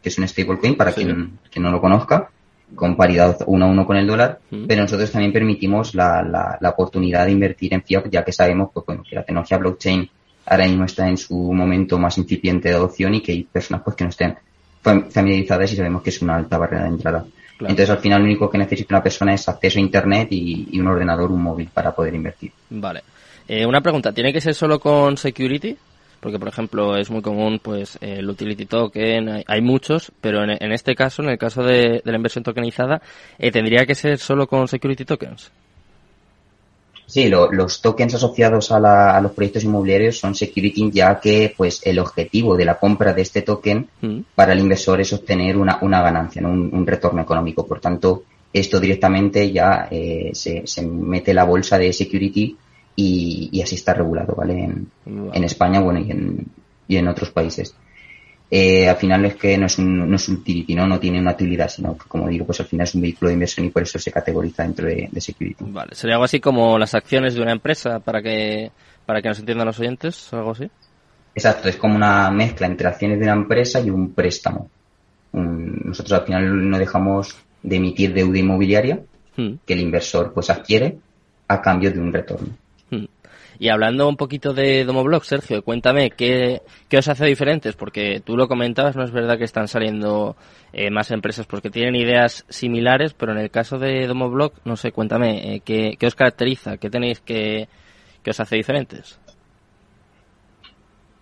que 0.02 0.08
es 0.08 0.18
un 0.18 0.26
stablecoin 0.26 0.76
para 0.76 0.92
quien, 0.92 1.38
no 1.56 1.70
lo 1.70 1.80
conozca, 1.80 2.30
con 2.74 2.96
paridad 2.96 3.38
uno 3.46 3.66
a 3.66 3.68
uno 3.68 3.86
con 3.86 3.96
el 3.96 4.06
dólar, 4.06 4.40
pero 4.66 4.82
nosotros 4.82 5.10
también 5.10 5.32
permitimos 5.32 5.94
la, 5.94 6.22
la, 6.58 6.70
oportunidad 6.70 7.26
de 7.26 7.32
invertir 7.32 7.74
en 7.74 7.82
fiat, 7.82 8.08
ya 8.10 8.24
que 8.24 8.32
sabemos 8.32 8.70
pues, 8.72 8.86
bueno, 8.86 9.02
que 9.08 9.14
la 9.14 9.24
tecnología 9.24 9.58
blockchain 9.58 10.08
ahora 10.46 10.66
mismo 10.66 10.84
está 10.86 11.08
en 11.08 11.18
su 11.18 11.34
momento 11.52 11.98
más 11.98 12.16
incipiente 12.18 12.70
de 12.70 12.74
adopción 12.74 13.14
y 13.14 13.20
que 13.20 13.32
hay 13.32 13.44
personas 13.44 13.82
pues 13.84 13.96
que 13.96 14.04
no 14.04 14.10
estén 14.10 14.36
familiarizadas 14.82 15.72
y 15.72 15.76
sabemos 15.76 16.02
que 16.02 16.10
es 16.10 16.22
una 16.22 16.36
alta 16.36 16.58
barrera 16.58 16.84
de 16.84 16.88
entrada. 16.88 17.24
Entonces, 17.70 17.90
al 17.90 17.98
final, 17.98 18.20
lo 18.20 18.26
único 18.26 18.50
que 18.50 18.58
necesita 18.58 18.94
una 18.94 19.02
persona 19.02 19.34
es 19.34 19.48
acceso 19.48 19.78
a 19.78 19.82
Internet 19.82 20.28
y, 20.30 20.78
un 20.78 20.86
ordenador, 20.86 21.30
un 21.30 21.42
móvil 21.42 21.68
para 21.72 21.94
poder 21.94 22.14
invertir. 22.14 22.52
Vale. 22.70 23.02
Eh, 23.48 23.66
una 23.66 23.80
pregunta, 23.80 24.12
¿tiene 24.12 24.32
que 24.32 24.40
ser 24.40 24.54
solo 24.54 24.78
con 24.78 25.16
security? 25.16 25.76
porque 26.22 26.38
por 26.38 26.46
ejemplo 26.46 26.96
es 26.96 27.10
muy 27.10 27.20
común 27.20 27.58
pues 27.60 27.98
el 28.00 28.30
utility 28.30 28.64
token, 28.66 29.42
hay, 29.44 29.60
muchos, 29.60 30.12
pero 30.20 30.44
en, 30.44 30.72
este 30.72 30.94
caso, 30.94 31.20
en 31.22 31.30
el 31.30 31.36
caso 31.36 31.64
de, 31.64 32.00
la 32.04 32.14
inversión 32.14 32.44
tokenizada, 32.44 33.02
eh, 33.40 33.50
tendría 33.50 33.84
que 33.86 33.96
ser 33.96 34.18
solo 34.18 34.46
con 34.46 34.68
security 34.68 35.04
tokens. 35.04 35.50
Sí, 37.12 37.28
los 37.28 37.82
tokens 37.82 38.14
asociados 38.14 38.72
a, 38.72 39.20
los 39.20 39.32
proyectos 39.32 39.64
inmobiliarios 39.64 40.18
son 40.18 40.34
security, 40.34 40.90
ya 40.90 41.20
que 41.20 41.52
pues 41.54 41.82
el 41.84 41.98
objetivo 41.98 42.56
de 42.56 42.64
la 42.64 42.78
compra 42.78 43.12
de 43.12 43.20
este 43.20 43.42
token 43.42 43.86
mm. 44.00 44.20
para 44.34 44.54
el 44.54 44.60
inversor 44.60 44.98
es 45.02 45.12
obtener 45.12 45.58
una, 45.58 45.76
ganancia, 45.78 46.40
un, 46.40 46.86
retorno 46.86 47.20
económico. 47.20 47.66
Por 47.66 47.80
tanto, 47.80 48.22
esto 48.50 48.80
directamente 48.80 49.52
ya 49.52 49.88
eh, 49.90 50.30
se, 50.32 50.66
se 50.66 50.86
mete 50.86 51.34
la 51.34 51.44
bolsa 51.44 51.76
de 51.76 51.92
security 51.92 52.56
y, 52.96 53.60
así 53.62 53.74
está 53.74 53.92
regulado, 53.92 54.34
¿vale? 54.34 54.64
En, 54.64 54.90
en 55.04 55.44
España, 55.44 55.80
bueno, 55.80 56.00
y 56.00 56.10
en, 56.12 56.46
y 56.88 56.96
en 56.96 57.08
otros 57.08 57.30
países. 57.30 57.74
Eh, 58.54 58.86
al 58.86 58.96
final 58.96 59.24
es 59.24 59.36
que 59.36 59.56
no 59.56 59.64
es 59.64 59.78
un, 59.78 60.10
no 60.10 60.14
es 60.14 60.28
un 60.28 60.34
utility, 60.34 60.74
¿no? 60.74 60.86
no 60.86 61.00
tiene 61.00 61.18
una 61.18 61.32
utilidad, 61.32 61.70
sino 61.70 61.96
que, 61.96 62.06
como 62.06 62.28
digo, 62.28 62.44
pues 62.44 62.60
al 62.60 62.66
final 62.66 62.84
es 62.84 62.94
un 62.94 63.00
vehículo 63.00 63.28
de 63.28 63.32
inversión 63.32 63.64
y 63.64 63.70
por 63.70 63.82
eso 63.82 63.98
se 63.98 64.12
categoriza 64.12 64.62
dentro 64.62 64.86
de, 64.86 65.08
security. 65.22 65.64
Vale, 65.68 65.94
sería 65.94 66.16
algo 66.16 66.24
así 66.24 66.38
como 66.38 66.78
las 66.78 66.94
acciones 66.94 67.34
de 67.34 67.40
una 67.40 67.52
empresa 67.52 68.00
para 68.00 68.20
que, 68.20 68.70
para 69.06 69.22
que 69.22 69.28
nos 69.28 69.38
entiendan 69.38 69.68
los 69.68 69.80
oyentes, 69.80 70.30
algo 70.34 70.50
así. 70.50 70.70
Exacto, 71.34 71.70
es 71.70 71.76
como 71.76 71.96
una 71.96 72.30
mezcla 72.30 72.66
entre 72.66 72.88
acciones 72.88 73.18
de 73.18 73.24
una 73.24 73.36
empresa 73.36 73.80
y 73.80 73.88
un 73.88 74.12
préstamo. 74.12 74.68
nosotros 75.32 76.12
al 76.12 76.26
final 76.26 76.68
no 76.68 76.78
dejamos 76.78 77.34
de 77.62 77.76
emitir 77.76 78.12
deuda 78.12 78.38
inmobiliaria 78.38 79.00
hmm. 79.34 79.52
que 79.64 79.72
el 79.72 79.80
inversor 79.80 80.30
pues 80.34 80.50
adquiere 80.50 80.98
a 81.48 81.62
cambio 81.62 81.90
de 81.90 82.00
un 82.00 82.12
retorno. 82.12 82.48
Y 83.62 83.68
hablando 83.68 84.08
un 84.08 84.16
poquito 84.16 84.52
de 84.54 84.84
Domoblog, 84.84 85.24
Sergio, 85.24 85.62
cuéntame 85.62 86.10
qué, 86.10 86.62
qué 86.88 86.98
os 86.98 87.06
hace 87.06 87.26
diferentes, 87.26 87.76
porque 87.76 88.18
tú 88.18 88.36
lo 88.36 88.48
comentabas, 88.48 88.96
no 88.96 89.04
es 89.04 89.12
verdad 89.12 89.38
que 89.38 89.44
están 89.44 89.68
saliendo 89.68 90.34
eh, 90.72 90.90
más 90.90 91.12
empresas 91.12 91.46
porque 91.46 91.70
tienen 91.70 91.94
ideas 91.94 92.44
similares, 92.48 93.14
pero 93.14 93.30
en 93.30 93.38
el 93.38 93.52
caso 93.52 93.78
de 93.78 94.08
Domoblog, 94.08 94.54
no 94.64 94.76
sé, 94.76 94.90
cuéntame, 94.90 95.54
eh, 95.54 95.60
¿qué, 95.64 95.94
¿qué, 95.96 96.08
os 96.08 96.16
caracteriza? 96.16 96.76
¿Qué 96.76 96.90
tenéis 96.90 97.20
que, 97.20 97.68
que 98.24 98.30
os 98.30 98.40
hace 98.40 98.56
diferentes? 98.56 99.20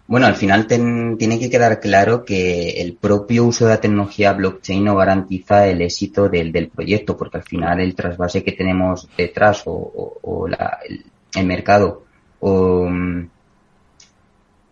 Bueno, 0.07 0.25
al 0.25 0.37
final 0.37 0.67
tiene 0.67 1.39
que 1.39 1.51
quedar 1.51 1.79
claro 1.79 2.25
que 2.25 2.81
el 2.81 2.95
propio 2.95 3.45
uso 3.45 3.67
de 3.67 3.73
la 3.73 3.81
tecnología 3.83 4.33
blockchain 4.33 4.83
no 4.83 4.97
garantiza 4.97 5.67
el 5.67 5.83
éxito 5.83 6.31
del, 6.31 6.53
del 6.53 6.71
proyecto, 6.71 7.19
porque 7.19 7.37
al 7.37 7.45
final 7.45 7.81
el 7.81 7.95
trasvase 7.95 8.43
que 8.43 8.53
tenemos 8.53 9.07
detrás 9.15 9.65
o, 9.67 10.19
o, 10.23 10.49
la, 10.49 10.79
el, 10.89 11.05
el, 11.35 11.47
mercado 11.47 12.05
o, 12.41 12.89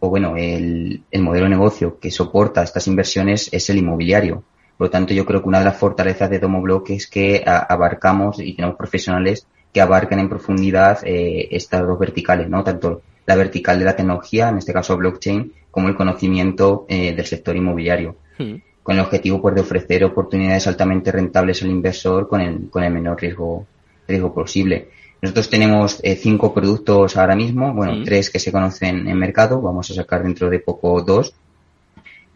o 0.01 0.09
bueno, 0.09 0.37
el, 0.37 1.03
el, 1.11 1.23
modelo 1.23 1.45
de 1.45 1.51
negocio 1.51 1.99
que 1.99 2.11
soporta 2.11 2.63
estas 2.63 2.87
inversiones 2.87 3.49
es 3.53 3.71
el 3.71 3.79
inmobiliario. 3.79 4.43
Por 4.77 4.87
lo 4.87 4.91
tanto, 4.91 5.13
yo 5.13 5.27
creo 5.27 5.43
que 5.43 5.49
una 5.49 5.59
de 5.59 5.65
las 5.65 5.77
fortalezas 5.77 6.31
de 6.31 6.39
Domoblock 6.39 6.91
es 6.91 7.09
que 7.09 7.43
abarcamos 7.45 8.39
y 8.39 8.55
tenemos 8.55 8.77
profesionales 8.77 9.47
que 9.73 9.81
abarcan 9.81 10.21
en 10.21 10.29
profundidad 10.29 11.01
eh, 11.05 11.49
estas 11.51 11.87
dos 11.87 11.99
verticales, 11.99 12.49
¿no? 12.49 12.63
Tanto 12.63 13.03
la 13.27 13.37
vertical 13.37 13.79
de 13.79 13.85
la 13.85 13.97
tecnología, 13.97 14.49
en 14.49 14.59
este 14.59 14.73
caso 14.73 14.97
blockchain, 14.97 15.53
como 15.71 15.89
el 15.89 15.97
conocimiento 15.97 16.87
eh, 16.89 17.15
del 17.15 17.27
sector 17.27 17.57
inmobiliario. 17.57 18.17
Hmm. 18.39 18.55
Con 18.83 18.95
el 18.97 19.03
objetivo 19.03 19.43
pues, 19.43 19.55
de 19.55 19.61
ofrecer 19.61 20.05
oportunidades 20.05 20.67
altamente 20.67 21.13
rentables 21.13 21.63
al 21.63 21.71
inversor 21.71 22.27
con 22.27 22.41
el, 22.41 22.71
con 22.71 22.85
el 22.85 22.93
menor 22.93 23.21
riesgo, 23.21 23.67
riesgo 24.07 24.33
posible. 24.33 24.89
Nosotros 25.21 25.51
tenemos 25.51 26.01
eh, 26.05 26.15
cinco 26.15 26.55
productos 26.55 27.17
ahora 27.17 27.35
mismo, 27.35 27.75
bueno, 27.75 28.05
tres 28.05 28.31
que 28.31 28.39
se 28.39 28.53
conocen 28.53 29.09
en 29.09 29.19
mercado, 29.19 29.61
vamos 29.61 29.91
a 29.91 29.95
sacar 29.95 30.23
dentro 30.23 30.49
de 30.49 30.61
poco 30.61 31.03
dos. 31.03 31.35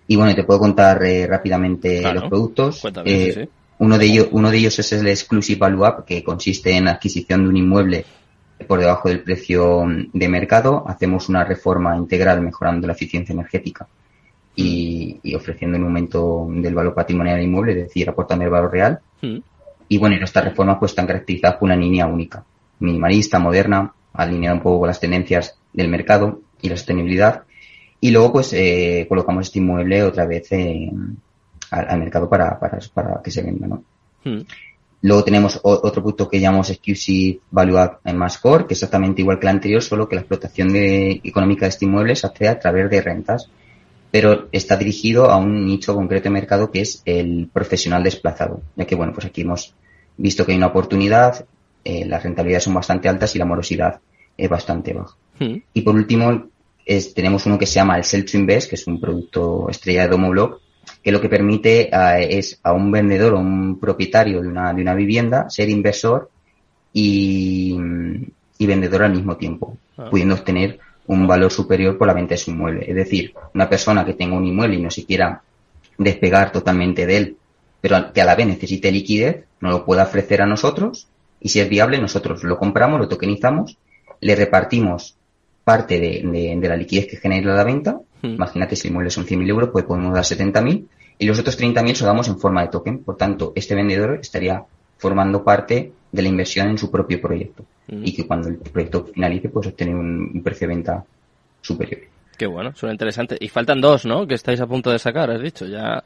Y 0.08 0.16
bueno, 0.16 0.34
te 0.34 0.42
puedo 0.42 0.58
contar 0.58 1.04
eh, 1.04 1.26
rápidamente 1.28 2.02
los 2.12 2.24
productos. 2.24 2.82
Eh, 3.04 3.48
uno, 3.78 3.98
de 3.98 4.04
ellos, 4.04 4.28
uno 4.32 4.50
de 4.50 4.58
ellos 4.58 4.78
es 4.80 4.92
el 4.92 5.06
Exclusive 5.06 5.60
Value 5.60 5.86
Up, 5.86 6.04
que 6.04 6.24
consiste 6.24 6.76
en 6.76 6.86
la 6.86 6.92
adquisición 6.92 7.44
de 7.44 7.48
un 7.50 7.56
inmueble 7.56 8.04
por 8.66 8.80
debajo 8.80 9.08
del 9.08 9.22
precio 9.22 9.84
de 10.12 10.28
mercado. 10.28 10.84
Hacemos 10.86 11.28
una 11.28 11.44
reforma 11.44 11.96
integral 11.96 12.40
mejorando 12.40 12.88
la 12.88 12.94
eficiencia 12.94 13.32
energética 13.32 13.86
y, 14.56 15.34
ofreciendo 15.36 15.78
un 15.78 15.84
aumento 15.84 16.48
del 16.50 16.74
valor 16.74 16.94
patrimonial 16.94 17.36
del 17.36 17.46
inmueble, 17.46 17.72
es 17.72 17.78
decir, 17.84 18.08
aportando 18.10 18.44
el 18.44 18.50
valor 18.50 18.72
real. 18.72 18.98
Y 19.88 19.98
bueno, 19.98 20.16
estas 20.16 20.44
reformas 20.44 20.78
pues 20.80 20.90
están 20.90 21.06
caracterizadas 21.06 21.58
por 21.58 21.66
una 21.66 21.76
línea 21.76 22.06
única 22.06 22.44
minimalista, 22.82 23.38
moderna, 23.38 23.94
alineada 24.12 24.56
un 24.56 24.62
poco 24.62 24.80
con 24.80 24.88
las 24.88 25.00
tendencias 25.00 25.58
del 25.72 25.88
mercado 25.88 26.40
y 26.60 26.68
la 26.68 26.76
sostenibilidad. 26.76 27.44
Y 28.00 28.10
luego, 28.10 28.32
pues, 28.32 28.52
eh, 28.52 29.06
colocamos 29.08 29.46
este 29.46 29.60
inmueble 29.60 30.02
otra 30.02 30.26
vez 30.26 30.50
al, 31.70 31.98
mercado 31.98 32.28
para, 32.28 32.58
para, 32.58 32.78
para, 32.92 33.22
que 33.22 33.30
se 33.30 33.42
venda, 33.42 33.66
¿no? 33.66 33.84
Hmm. 34.24 34.42
Luego 35.02 35.24
tenemos 35.24 35.58
otro 35.62 36.00
punto 36.00 36.28
que 36.28 36.38
llamamos 36.38 36.70
Exclusive 36.70 37.40
Value 37.50 37.76
Add 37.76 37.98
en 38.04 38.16
Mass 38.16 38.38
Core, 38.38 38.66
que 38.66 38.74
es 38.74 38.78
exactamente 38.78 39.20
igual 39.20 39.40
que 39.40 39.46
el 39.46 39.54
anterior, 39.54 39.82
solo 39.82 40.08
que 40.08 40.14
la 40.14 40.20
explotación 40.20 40.72
de, 40.72 41.20
económica 41.24 41.64
de 41.64 41.70
este 41.70 41.86
inmueble 41.86 42.14
se 42.14 42.28
hace 42.28 42.46
a 42.46 42.60
través 42.60 42.88
de 42.88 43.00
rentas, 43.00 43.50
pero 44.12 44.48
está 44.52 44.76
dirigido 44.76 45.28
a 45.28 45.38
un 45.38 45.66
nicho 45.66 45.94
concreto 45.96 46.24
de 46.24 46.30
mercado 46.30 46.70
que 46.70 46.82
es 46.82 47.02
el 47.04 47.48
profesional 47.52 48.04
desplazado, 48.04 48.62
ya 48.76 48.84
que, 48.84 48.94
bueno, 48.94 49.12
pues 49.12 49.26
aquí 49.26 49.40
hemos 49.40 49.74
visto 50.16 50.46
que 50.46 50.52
hay 50.52 50.58
una 50.58 50.68
oportunidad, 50.68 51.46
eh, 51.84 52.04
las 52.06 52.22
rentabilidades 52.22 52.64
son 52.64 52.74
bastante 52.74 53.08
altas 53.08 53.34
y 53.34 53.38
la 53.38 53.44
morosidad 53.44 54.00
es 54.36 54.48
bastante 54.48 54.92
baja. 54.92 55.16
Hmm. 55.38 55.56
Y 55.74 55.82
por 55.82 55.94
último, 55.94 56.48
es, 56.84 57.14
tenemos 57.14 57.46
uno 57.46 57.58
que 57.58 57.66
se 57.66 57.74
llama 57.74 57.96
el 57.96 58.04
Sell 58.04 58.24
to 58.24 58.36
Invest, 58.36 58.68
que 58.68 58.76
es 58.76 58.86
un 58.86 59.00
producto 59.00 59.68
estrella 59.68 60.02
de 60.02 60.08
Domoblock, 60.08 60.60
que 61.02 61.12
lo 61.12 61.20
que 61.20 61.28
permite 61.28 61.90
es 62.36 62.60
a 62.62 62.72
un 62.72 62.90
vendedor 62.90 63.34
o 63.34 63.38
un 63.38 63.78
propietario 63.78 64.40
de 64.40 64.48
una, 64.48 64.72
de 64.72 64.82
una 64.82 64.94
vivienda 64.94 65.50
ser 65.50 65.68
inversor 65.68 66.30
y, 66.92 67.76
y 68.58 68.66
vendedor 68.66 69.02
al 69.02 69.12
mismo 69.12 69.36
tiempo, 69.36 69.76
ah. 69.96 70.08
pudiendo 70.10 70.34
obtener 70.34 70.78
un 71.06 71.26
valor 71.26 71.50
superior 71.50 71.98
por 71.98 72.06
la 72.06 72.14
venta 72.14 72.34
de 72.34 72.38
su 72.38 72.50
inmueble. 72.50 72.84
Es 72.88 72.94
decir, 72.94 73.34
una 73.54 73.68
persona 73.68 74.04
que 74.04 74.14
tenga 74.14 74.36
un 74.36 74.46
inmueble 74.46 74.76
y 74.76 74.82
no 74.82 74.90
se 74.90 75.04
quiera 75.04 75.42
despegar 75.98 76.52
totalmente 76.52 77.06
de 77.06 77.16
él, 77.16 77.36
pero 77.80 78.12
que 78.12 78.20
a 78.20 78.24
la 78.24 78.36
vez 78.36 78.46
necesite 78.46 78.92
liquidez, 78.92 79.44
no 79.60 79.70
lo 79.70 79.84
pueda 79.84 80.04
ofrecer 80.04 80.42
a 80.42 80.46
nosotros 80.46 81.08
y 81.42 81.48
si 81.48 81.60
es 81.60 81.68
viable, 81.68 81.98
nosotros 81.98 82.44
lo 82.44 82.56
compramos, 82.56 83.00
lo 83.00 83.08
tokenizamos, 83.08 83.76
le 84.20 84.36
repartimos 84.36 85.16
parte 85.64 85.98
de, 85.98 86.58
la 86.62 86.76
liquidez 86.76 87.08
que 87.08 87.16
genera 87.16 87.54
la 87.54 87.64
venta. 87.64 88.00
Hmm. 88.22 88.34
Imagínate 88.34 88.76
si 88.76 88.86
el 88.86 88.92
inmueble 88.92 89.10
son 89.10 89.26
100.000 89.26 89.48
euros, 89.48 89.70
pues 89.70 89.84
podemos 89.84 90.14
dar 90.14 90.24
70.000 90.24 90.86
y 91.18 91.26
los 91.26 91.38
otros 91.38 91.58
30.000 91.58 91.94
se 91.94 92.04
damos 92.04 92.28
en 92.28 92.38
forma 92.38 92.62
de 92.62 92.68
token. 92.68 92.98
Por 92.98 93.16
tanto, 93.16 93.52
este 93.56 93.74
vendedor 93.74 94.18
estaría 94.20 94.64
formando 94.98 95.42
parte 95.42 95.92
de 96.12 96.22
la 96.22 96.28
inversión 96.28 96.68
en 96.68 96.78
su 96.78 96.90
propio 96.90 97.20
proyecto 97.20 97.64
hmm. 97.88 98.04
y 98.04 98.14
que 98.14 98.26
cuando 98.26 98.48
el 98.48 98.58
proyecto 98.58 99.06
finalice, 99.06 99.48
pues 99.48 99.66
obtener 99.66 99.96
un, 99.96 100.40
precio 100.44 100.68
de 100.68 100.74
venta 100.74 101.04
superior. 101.60 102.02
Qué 102.36 102.46
bueno, 102.46 102.72
suena 102.74 102.92
interesante. 102.92 103.36
Y 103.40 103.48
faltan 103.48 103.80
dos, 103.80 104.04
¿no? 104.04 104.26
Que 104.26 104.34
estáis 104.34 104.60
a 104.60 104.66
punto 104.66 104.90
de 104.90 104.98
sacar, 104.98 105.30
has 105.30 105.40
dicho. 105.40 105.66
Ya. 105.66 106.02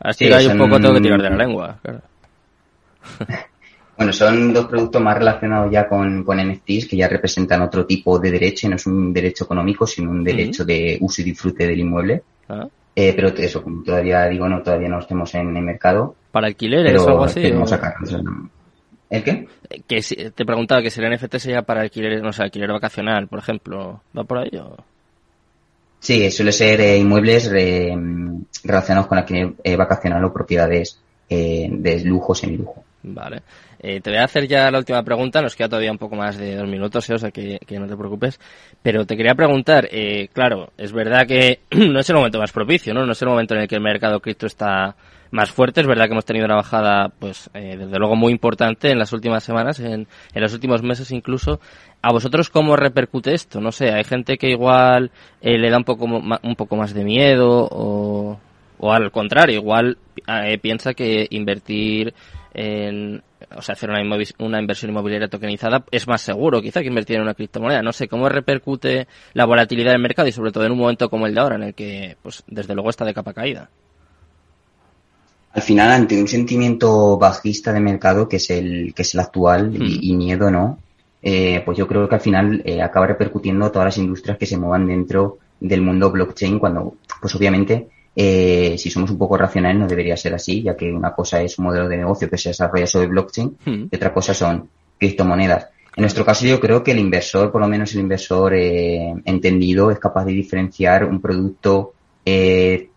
Así 0.00 0.26
sí, 0.26 0.46
un 0.46 0.58
poco, 0.58 0.80
tengo 0.80 0.94
que 0.94 1.00
tirar 1.00 1.22
de 1.22 1.30
la 1.30 1.36
lengua. 1.36 1.78
Claro. 1.82 2.00
Bueno, 3.96 4.12
son 4.12 4.52
dos 4.52 4.66
productos 4.66 5.00
más 5.00 5.16
relacionados 5.16 5.70
ya 5.70 5.88
con, 5.88 6.22
con 6.22 6.38
NFTs 6.38 6.86
que 6.86 6.96
ya 6.96 7.08
representan 7.08 7.62
otro 7.62 7.86
tipo 7.86 8.18
de 8.18 8.30
derecho, 8.30 8.68
no 8.68 8.76
es 8.76 8.86
un 8.86 9.12
derecho 9.12 9.44
económico, 9.44 9.86
sino 9.86 10.10
un 10.10 10.22
derecho 10.22 10.64
de 10.64 10.98
uso 11.00 11.22
y 11.22 11.24
disfrute 11.24 11.66
del 11.66 11.80
inmueble. 11.80 12.22
Ah. 12.48 12.68
Eh, 12.94 13.12
pero 13.14 13.28
eso, 13.28 13.62
como 13.62 13.82
todavía 13.82 14.26
digo, 14.26 14.48
no, 14.48 14.62
todavía 14.62 14.88
no 14.88 14.98
estemos 14.98 15.34
en 15.34 15.56
el 15.56 15.62
mercado. 15.62 16.14
¿Para 16.30 16.46
alquileres 16.46 17.00
o 17.02 17.08
algo 17.08 17.24
así? 17.24 17.52
Sacar, 17.66 17.94
¿El 19.08 19.22
qué? 19.22 19.48
Eh, 19.70 19.82
que 19.86 20.30
te 20.30 20.44
preguntaba 20.44 20.82
que 20.82 20.90
si 20.90 21.00
el 21.00 21.14
NFT 21.14 21.36
sería 21.36 21.62
para 21.62 21.82
alquileres, 21.82 22.22
no 22.22 22.32
sé, 22.32 22.42
alquiler 22.42 22.72
vacacional, 22.72 23.28
por 23.28 23.38
ejemplo. 23.38 24.00
¿Va 24.16 24.24
por 24.24 24.38
ahí 24.38 24.50
o...? 24.58 24.76
Sí, 26.00 26.30
suele 26.30 26.52
ser 26.52 26.80
eh, 26.80 26.98
inmuebles 26.98 27.50
relacionados 28.62 29.06
con 29.06 29.18
alquiler 29.18 29.54
vacacional 29.76 30.22
o 30.24 30.32
propiedades 30.32 31.00
de 31.28 32.02
lujo, 32.04 32.34
semilujo. 32.34 32.84
Vale. 33.02 33.42
Eh, 33.80 34.00
te 34.00 34.10
voy 34.10 34.18
a 34.18 34.24
hacer 34.24 34.48
ya 34.48 34.70
la 34.70 34.78
última 34.78 35.02
pregunta, 35.02 35.42
nos 35.42 35.54
queda 35.54 35.68
todavía 35.68 35.92
un 35.92 35.98
poco 35.98 36.16
más 36.16 36.38
de 36.38 36.56
dos 36.56 36.68
minutos, 36.68 37.08
¿eh? 37.10 37.14
o 37.14 37.18
sea 37.18 37.30
que, 37.30 37.58
no 37.78 37.86
te 37.86 37.96
preocupes. 37.96 38.40
Pero 38.82 39.04
te 39.04 39.16
quería 39.16 39.34
preguntar, 39.34 39.88
eh, 39.90 40.28
claro, 40.32 40.72
es 40.76 40.92
verdad 40.92 41.26
que 41.26 41.60
no 41.70 42.00
es 42.00 42.08
el 42.08 42.16
momento 42.16 42.38
más 42.38 42.52
propicio, 42.52 42.94
¿no? 42.94 43.04
No 43.04 43.12
es 43.12 43.22
el 43.22 43.28
momento 43.28 43.54
en 43.54 43.62
el 43.62 43.68
que 43.68 43.76
el 43.76 43.82
mercado 43.82 44.20
cripto 44.20 44.46
está 44.46 44.96
más 45.30 45.50
fuerte. 45.50 45.80
Es 45.80 45.86
verdad 45.86 46.06
que 46.06 46.12
hemos 46.12 46.24
tenido 46.24 46.46
una 46.46 46.54
bajada, 46.54 47.10
pues, 47.18 47.50
desde 47.52 47.98
luego 47.98 48.16
muy 48.16 48.32
importante 48.32 48.90
en 48.90 48.98
las 48.98 49.12
últimas 49.12 49.44
semanas, 49.44 49.80
en, 49.80 50.06
en, 50.34 50.42
los 50.42 50.54
últimos 50.54 50.82
meses 50.82 51.10
incluso. 51.10 51.60
¿A 52.00 52.12
vosotros 52.12 52.48
cómo 52.48 52.76
repercute 52.76 53.34
esto? 53.34 53.60
No 53.60 53.72
sé, 53.72 53.90
hay 53.92 54.04
gente 54.04 54.38
que 54.38 54.50
igual 54.50 55.10
le 55.42 55.70
da 55.70 55.76
un 55.76 55.84
poco, 55.84 56.04
un 56.04 56.56
poco 56.56 56.76
más 56.76 56.94
de 56.94 57.04
miedo 57.04 57.68
o, 57.70 58.38
o 58.78 58.92
al 58.92 59.10
contrario, 59.10 59.56
igual 59.56 59.98
piensa 60.62 60.94
que 60.94 61.26
invertir 61.30 62.14
en, 62.58 63.22
o 63.54 63.60
sea, 63.60 63.74
hacer 63.74 63.90
una, 63.90 64.00
una 64.38 64.58
inversión 64.58 64.90
inmobiliaria 64.90 65.28
tokenizada 65.28 65.84
es 65.90 66.08
más 66.08 66.22
seguro 66.22 66.62
quizá 66.62 66.80
que 66.80 66.88
invertir 66.88 67.16
en 67.16 67.22
una 67.22 67.34
criptomoneda. 67.34 67.82
No 67.82 67.92
sé, 67.92 68.08
¿cómo 68.08 68.30
repercute 68.30 69.06
la 69.34 69.44
volatilidad 69.44 69.92
del 69.92 70.00
mercado 70.00 70.26
y 70.26 70.32
sobre 70.32 70.52
todo 70.52 70.64
en 70.64 70.72
un 70.72 70.78
momento 70.78 71.10
como 71.10 71.26
el 71.26 71.34
de 71.34 71.40
ahora 71.40 71.56
en 71.56 71.64
el 71.64 71.74
que, 71.74 72.16
pues, 72.22 72.42
desde 72.46 72.74
luego 72.74 72.88
está 72.88 73.04
de 73.04 73.12
capa 73.12 73.34
caída? 73.34 73.68
Al 75.52 75.62
final, 75.62 75.90
ante 75.90 76.18
un 76.18 76.28
sentimiento 76.28 77.18
bajista 77.18 77.74
de 77.74 77.80
mercado 77.80 78.26
que 78.26 78.36
es 78.36 78.48
el, 78.48 78.94
que 78.94 79.02
es 79.02 79.14
el 79.14 79.20
actual 79.20 79.70
y, 79.74 80.14
hmm. 80.14 80.18
miedo, 80.18 80.50
¿no? 80.50 80.78
Eh, 81.22 81.60
pues 81.64 81.76
yo 81.76 81.86
creo 81.86 82.08
que 82.08 82.14
al 82.14 82.20
final 82.22 82.62
eh, 82.64 82.80
acaba 82.80 83.06
repercutiendo 83.06 83.70
todas 83.70 83.86
las 83.86 83.98
industrias 83.98 84.38
que 84.38 84.46
se 84.46 84.56
muevan 84.56 84.86
dentro 84.86 85.38
del 85.60 85.82
mundo 85.82 86.10
blockchain 86.10 86.58
cuando, 86.58 86.94
pues 87.20 87.34
obviamente, 87.34 87.88
eh, 88.18 88.76
si 88.78 88.88
somos 88.88 89.10
un 89.10 89.18
poco 89.18 89.36
racionales 89.36 89.78
no 89.78 89.86
debería 89.86 90.16
ser 90.16 90.32
así, 90.32 90.62
ya 90.62 90.74
que 90.74 90.90
una 90.90 91.12
cosa 91.12 91.42
es 91.42 91.58
un 91.58 91.66
modelo 91.66 91.86
de 91.86 91.98
negocio 91.98 92.30
que 92.30 92.38
se 92.38 92.48
desarrolla 92.48 92.86
sobre 92.86 93.08
blockchain 93.08 93.58
hmm. 93.62 93.84
y 93.90 93.96
otra 93.96 94.14
cosa 94.14 94.32
son 94.32 94.70
criptomonedas. 94.98 95.68
En 95.94 96.02
nuestro 96.02 96.24
caso 96.24 96.46
yo 96.46 96.58
creo 96.58 96.82
que 96.82 96.92
el 96.92 96.98
inversor, 96.98 97.52
por 97.52 97.60
lo 97.60 97.68
menos 97.68 97.92
el 97.92 98.00
inversor 98.00 98.54
eh, 98.54 99.14
entendido, 99.26 99.90
es 99.90 99.98
capaz 99.98 100.24
de 100.24 100.32
diferenciar 100.32 101.04
un 101.04 101.20
producto 101.20 101.92
eh, 102.24 102.88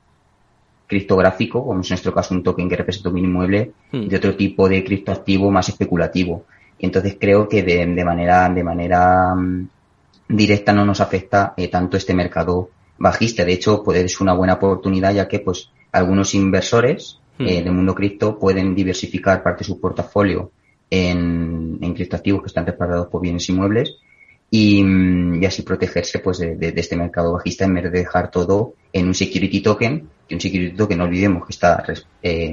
criptográfico, 0.88 1.66
como 1.66 1.82
es 1.82 1.88
en 1.88 1.96
nuestro 1.96 2.14
caso 2.14 2.34
un 2.34 2.42
token 2.42 2.70
que 2.70 2.78
representa 2.78 3.10
un 3.10 3.18
inmueble, 3.18 3.74
hmm. 3.92 4.08
de 4.08 4.16
otro 4.16 4.38
tipo 4.38 4.70
de 4.70 4.86
criptoactivo 4.86 5.52
más 5.52 5.68
especulativo. 5.68 6.46
Y 6.80 6.86
entonces 6.86 7.18
creo 7.20 7.50
que 7.50 7.62
de, 7.62 8.06
manera, 8.06 8.48
de 8.48 8.64
manera 8.64 9.36
mm, 9.36 9.68
directa 10.30 10.72
no 10.72 10.86
nos 10.86 11.02
afecta 11.02 11.54
eh, 11.58 11.68
tanto 11.68 11.98
este 11.98 12.14
mercado 12.14 12.70
bajista. 13.00 13.46
De 13.46 13.54
hecho, 13.54 13.84
puede 13.84 14.08
ser 14.08 14.22
una 14.22 14.34
buena 14.34 14.54
oportunidad 14.54 15.14
ya 15.14 15.28
que 15.28 15.40
pues 15.40 15.72
algunos 15.92 16.36
inversores 16.36 17.20
hmm. 17.38 17.48
eh, 17.48 17.64
del 17.64 17.74
mundo 17.74 17.96
cripto 17.96 18.38
pueden 18.38 18.76
diversificar 18.76 19.42
parte 19.42 19.60
de 19.60 19.66
su 19.66 19.80
portafolio 19.80 20.52
en, 20.90 21.80
en 21.82 21.94
criptoactivos 21.94 22.42
que 22.42 22.48
están 22.48 22.66
respaldados 22.66 23.08
por 23.08 23.22
bienes 23.22 23.48
inmuebles 23.50 23.96
y, 24.52 24.84
y 25.40 25.46
así 25.46 25.62
protegerse 25.62 26.20
pues 26.20 26.40
de, 26.40 26.56
de, 26.56 26.74
este 26.76 26.96
mercado 26.96 27.34
bajista 27.34 27.66
en 27.66 27.76
vez 27.76 27.84
de 27.84 27.92
dejar 27.92 28.32
todo 28.32 28.74
en 28.92 29.08
un 29.08 29.14
security 29.14 29.62
token, 29.62 30.10
que 30.28 30.36
un 30.36 30.42
security 30.42 30.76
token 30.76 30.98
no 30.98 31.04
olvidemos 31.04 31.46
que 31.46 31.52
está 31.52 31.84
eh, 32.24 32.52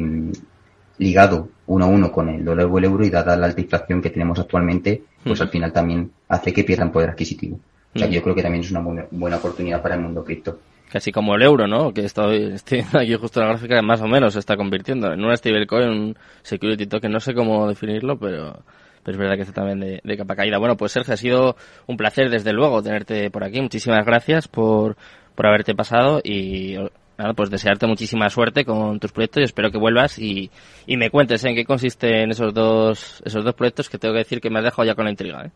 ligado 0.98 1.48
uno 1.66 1.84
a 1.84 1.88
uno 1.88 2.12
con 2.12 2.28
el 2.28 2.44
dólar 2.44 2.66
o 2.66 2.78
el 2.78 2.84
euro 2.84 3.04
y 3.04 3.10
dada 3.10 3.36
la 3.36 3.46
alta 3.46 3.60
inflación 3.60 4.02
que 4.02 4.10
tenemos 4.10 4.38
actualmente, 4.38 5.02
pues 5.24 5.40
mm. 5.40 5.42
al 5.42 5.48
final 5.48 5.72
también 5.72 6.10
hace 6.28 6.52
que 6.52 6.64
pierdan 6.64 6.92
poder 6.92 7.10
adquisitivo. 7.10 7.58
O 7.96 7.98
sea, 7.98 8.08
mm. 8.08 8.10
yo 8.12 8.22
creo 8.22 8.34
que 8.34 8.42
también 8.42 8.62
es 8.62 8.70
una 8.70 8.80
buena, 8.80 9.06
buena 9.10 9.36
oportunidad 9.36 9.82
para 9.82 9.94
el 9.96 10.02
mundo 10.02 10.22
cripto. 10.24 10.58
Casi 10.90 11.10
como 11.10 11.34
el 11.34 11.42
euro, 11.42 11.66
¿no? 11.66 11.92
Que 11.92 12.04
estoy, 12.04 12.52
estoy 12.54 12.84
aquí 12.92 13.14
justo 13.14 13.40
la 13.40 13.48
gráfica 13.48 13.82
más 13.82 14.00
o 14.00 14.06
menos 14.06 14.34
se 14.34 14.38
está 14.38 14.56
convirtiendo 14.56 15.12
en 15.12 15.24
una 15.24 15.36
stablecoin, 15.36 15.88
un 15.88 16.18
security 16.42 16.86
token, 16.86 17.10
no 17.10 17.20
sé 17.20 17.34
cómo 17.34 17.68
definirlo, 17.68 18.18
pero 18.18 18.62
pero 19.02 19.14
es 19.14 19.20
verdad 19.20 19.36
que 19.36 19.42
está 19.42 19.62
también 19.62 20.00
de, 20.02 20.16
capa 20.16 20.34
caída. 20.34 20.58
Bueno, 20.58 20.76
pues 20.76 20.90
Sergio, 20.90 21.14
ha 21.14 21.16
sido 21.16 21.56
un 21.86 21.96
placer 21.96 22.28
desde 22.28 22.52
luego 22.52 22.82
tenerte 22.82 23.30
por 23.30 23.44
aquí. 23.44 23.60
Muchísimas 23.60 24.04
gracias 24.04 24.48
por, 24.48 24.96
por 25.36 25.46
haberte 25.46 25.76
pasado 25.76 26.20
y 26.24 26.74
nada, 27.16 27.32
pues 27.34 27.48
desearte 27.48 27.86
muchísima 27.86 28.28
suerte 28.30 28.64
con 28.64 28.98
tus 28.98 29.12
proyectos 29.12 29.42
y 29.42 29.44
espero 29.44 29.70
que 29.70 29.78
vuelvas 29.78 30.18
y, 30.18 30.50
y 30.88 30.96
me 30.96 31.10
cuentes 31.10 31.44
en 31.44 31.54
qué 31.54 31.64
consisten 31.64 32.32
esos 32.32 32.52
dos, 32.52 33.22
esos 33.24 33.44
dos 33.44 33.54
proyectos 33.54 33.88
que 33.88 33.98
tengo 33.98 34.12
que 34.12 34.24
decir 34.24 34.40
que 34.40 34.50
me 34.50 34.58
has 34.58 34.64
dejado 34.64 34.84
ya 34.84 34.96
con 34.96 35.04
la 35.04 35.12
intriga. 35.12 35.44
¿eh? 35.44 35.50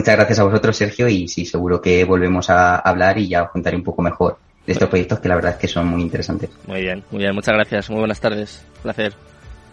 Muchas 0.00 0.16
gracias 0.16 0.38
a 0.38 0.44
vosotros, 0.44 0.74
Sergio, 0.78 1.08
y 1.10 1.28
sí, 1.28 1.44
seguro 1.44 1.78
que 1.78 2.04
volvemos 2.04 2.48
a 2.48 2.76
hablar 2.76 3.18
y 3.18 3.28
ya 3.28 3.42
os 3.42 3.50
contaré 3.50 3.76
un 3.76 3.84
poco 3.84 4.00
mejor 4.00 4.38
de 4.66 4.72
estos 4.72 4.88
proyectos 4.88 5.20
que 5.20 5.28
la 5.28 5.34
verdad 5.34 5.52
es 5.52 5.58
que 5.58 5.68
son 5.68 5.88
muy 5.88 6.00
interesantes. 6.00 6.48
Muy 6.66 6.80
bien, 6.80 7.04
muy 7.10 7.18
bien, 7.18 7.34
muchas 7.34 7.54
gracias, 7.54 7.90
muy 7.90 7.98
buenas 7.98 8.18
tardes, 8.18 8.64
placer. 8.82 9.12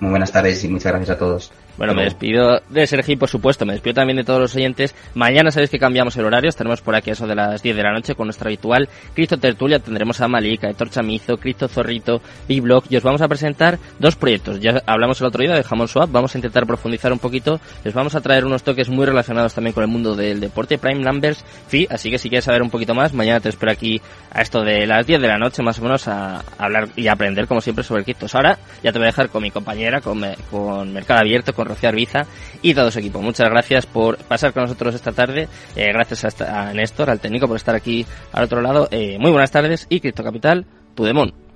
Muy 0.01 0.09
buenas 0.09 0.29
tardes 0.29 0.61
y 0.65 0.67
muchas 0.67 0.91
gracias 0.91 1.11
a 1.11 1.17
todos. 1.17 1.49
Bueno, 1.77 1.93
me 1.93 2.03
despido 2.03 2.59
de 2.69 2.87
Sergio 2.87 3.19
por 3.19 3.29
supuesto, 3.29 3.65
me 3.65 3.73
despido 3.73 3.93
también 3.95 4.17
de 4.17 4.23
todos 4.23 4.39
los 4.39 4.55
oyentes. 4.55 4.95
Mañana 5.13 5.51
sabéis 5.51 5.69
que 5.69 5.77
cambiamos 5.77 6.17
el 6.17 6.25
horario, 6.25 6.49
estaremos 6.49 6.81
por 6.81 6.95
aquí 6.95 7.11
a 7.11 7.13
eso 7.13 7.27
de 7.27 7.35
las 7.35 7.61
10 7.61 7.75
de 7.75 7.83
la 7.83 7.93
noche 7.93 8.15
con 8.15 8.25
nuestra 8.25 8.47
habitual 8.47 8.89
Cristo 9.13 9.37
Tertulia. 9.37 9.79
Tendremos 9.79 10.19
a 10.19 10.27
Malika, 10.27 10.69
Héctor 10.69 10.89
Chamizo, 10.89 11.37
Cristo 11.37 11.67
Zorrito, 11.67 12.21
Blog 12.47 12.85
y 12.89 12.97
os 12.97 13.03
vamos 13.03 13.21
a 13.21 13.27
presentar 13.27 13.77
dos 13.99 14.15
proyectos. 14.15 14.59
Ya 14.59 14.81
hablamos 14.87 15.21
el 15.21 15.27
otro 15.27 15.43
día 15.43 15.53
de 15.53 15.63
Jamón 15.63 15.87
Swap, 15.87 16.11
vamos 16.11 16.33
a 16.33 16.37
intentar 16.39 16.65
profundizar 16.65 17.13
un 17.13 17.19
poquito. 17.19 17.59
Les 17.83 17.93
vamos 17.93 18.15
a 18.15 18.21
traer 18.21 18.45
unos 18.45 18.63
toques 18.63 18.89
muy 18.89 19.05
relacionados 19.05 19.53
también 19.53 19.73
con 19.73 19.83
el 19.83 19.89
mundo 19.89 20.15
del 20.15 20.39
deporte, 20.39 20.79
Prime 20.79 21.03
Numbers, 21.03 21.45
FI. 21.67 21.87
Así 21.91 22.09
que 22.09 22.17
si 22.17 22.29
quieres 22.29 22.45
saber 22.45 22.63
un 22.63 22.71
poquito 22.71 22.95
más, 22.95 23.13
mañana 23.13 23.39
te 23.39 23.49
espero 23.49 23.71
aquí 23.71 24.01
a 24.31 24.41
esto 24.41 24.63
de 24.63 24.87
las 24.87 25.05
10 25.05 25.21
de 25.21 25.27
la 25.27 25.37
noche 25.37 25.61
más 25.61 25.77
o 25.77 25.83
menos 25.83 26.07
a 26.07 26.43
hablar 26.57 26.89
y 26.95 27.07
aprender 27.07 27.47
como 27.47 27.61
siempre 27.61 27.83
sobre 27.83 28.03
criptos. 28.03 28.33
Ahora 28.33 28.57
ya 28.83 28.91
te 28.91 28.97
voy 28.97 29.05
a 29.05 29.11
dejar 29.11 29.29
con 29.29 29.43
mi 29.43 29.51
compañera, 29.51 30.01
con, 30.01 30.23
con 30.49 30.91
Mercado 30.91 31.19
Abierto, 31.19 31.53
con 31.53 31.66
Rocío 31.67 31.89
Arbiza 31.89 32.25
y 32.61 32.73
todo 32.73 32.91
su 32.91 32.99
equipo. 32.99 33.21
Muchas 33.21 33.49
gracias 33.49 33.85
por 33.85 34.17
pasar 34.17 34.53
con 34.53 34.63
nosotros 34.63 34.95
esta 34.95 35.11
tarde. 35.11 35.47
Eh, 35.75 35.91
gracias 35.93 36.41
a, 36.41 36.73
Néstor, 36.73 37.09
al 37.09 37.19
técnico, 37.19 37.47
por 37.47 37.57
estar 37.57 37.75
aquí 37.75 38.05
al 38.31 38.45
otro 38.45 38.61
lado. 38.61 38.87
Eh, 38.91 39.17
muy 39.19 39.31
buenas 39.31 39.51
tardes 39.51 39.85
y 39.89 39.99
Cripto 39.99 40.23
Capital, 40.23 40.65
tu 40.95 41.03
demon. 41.03 41.46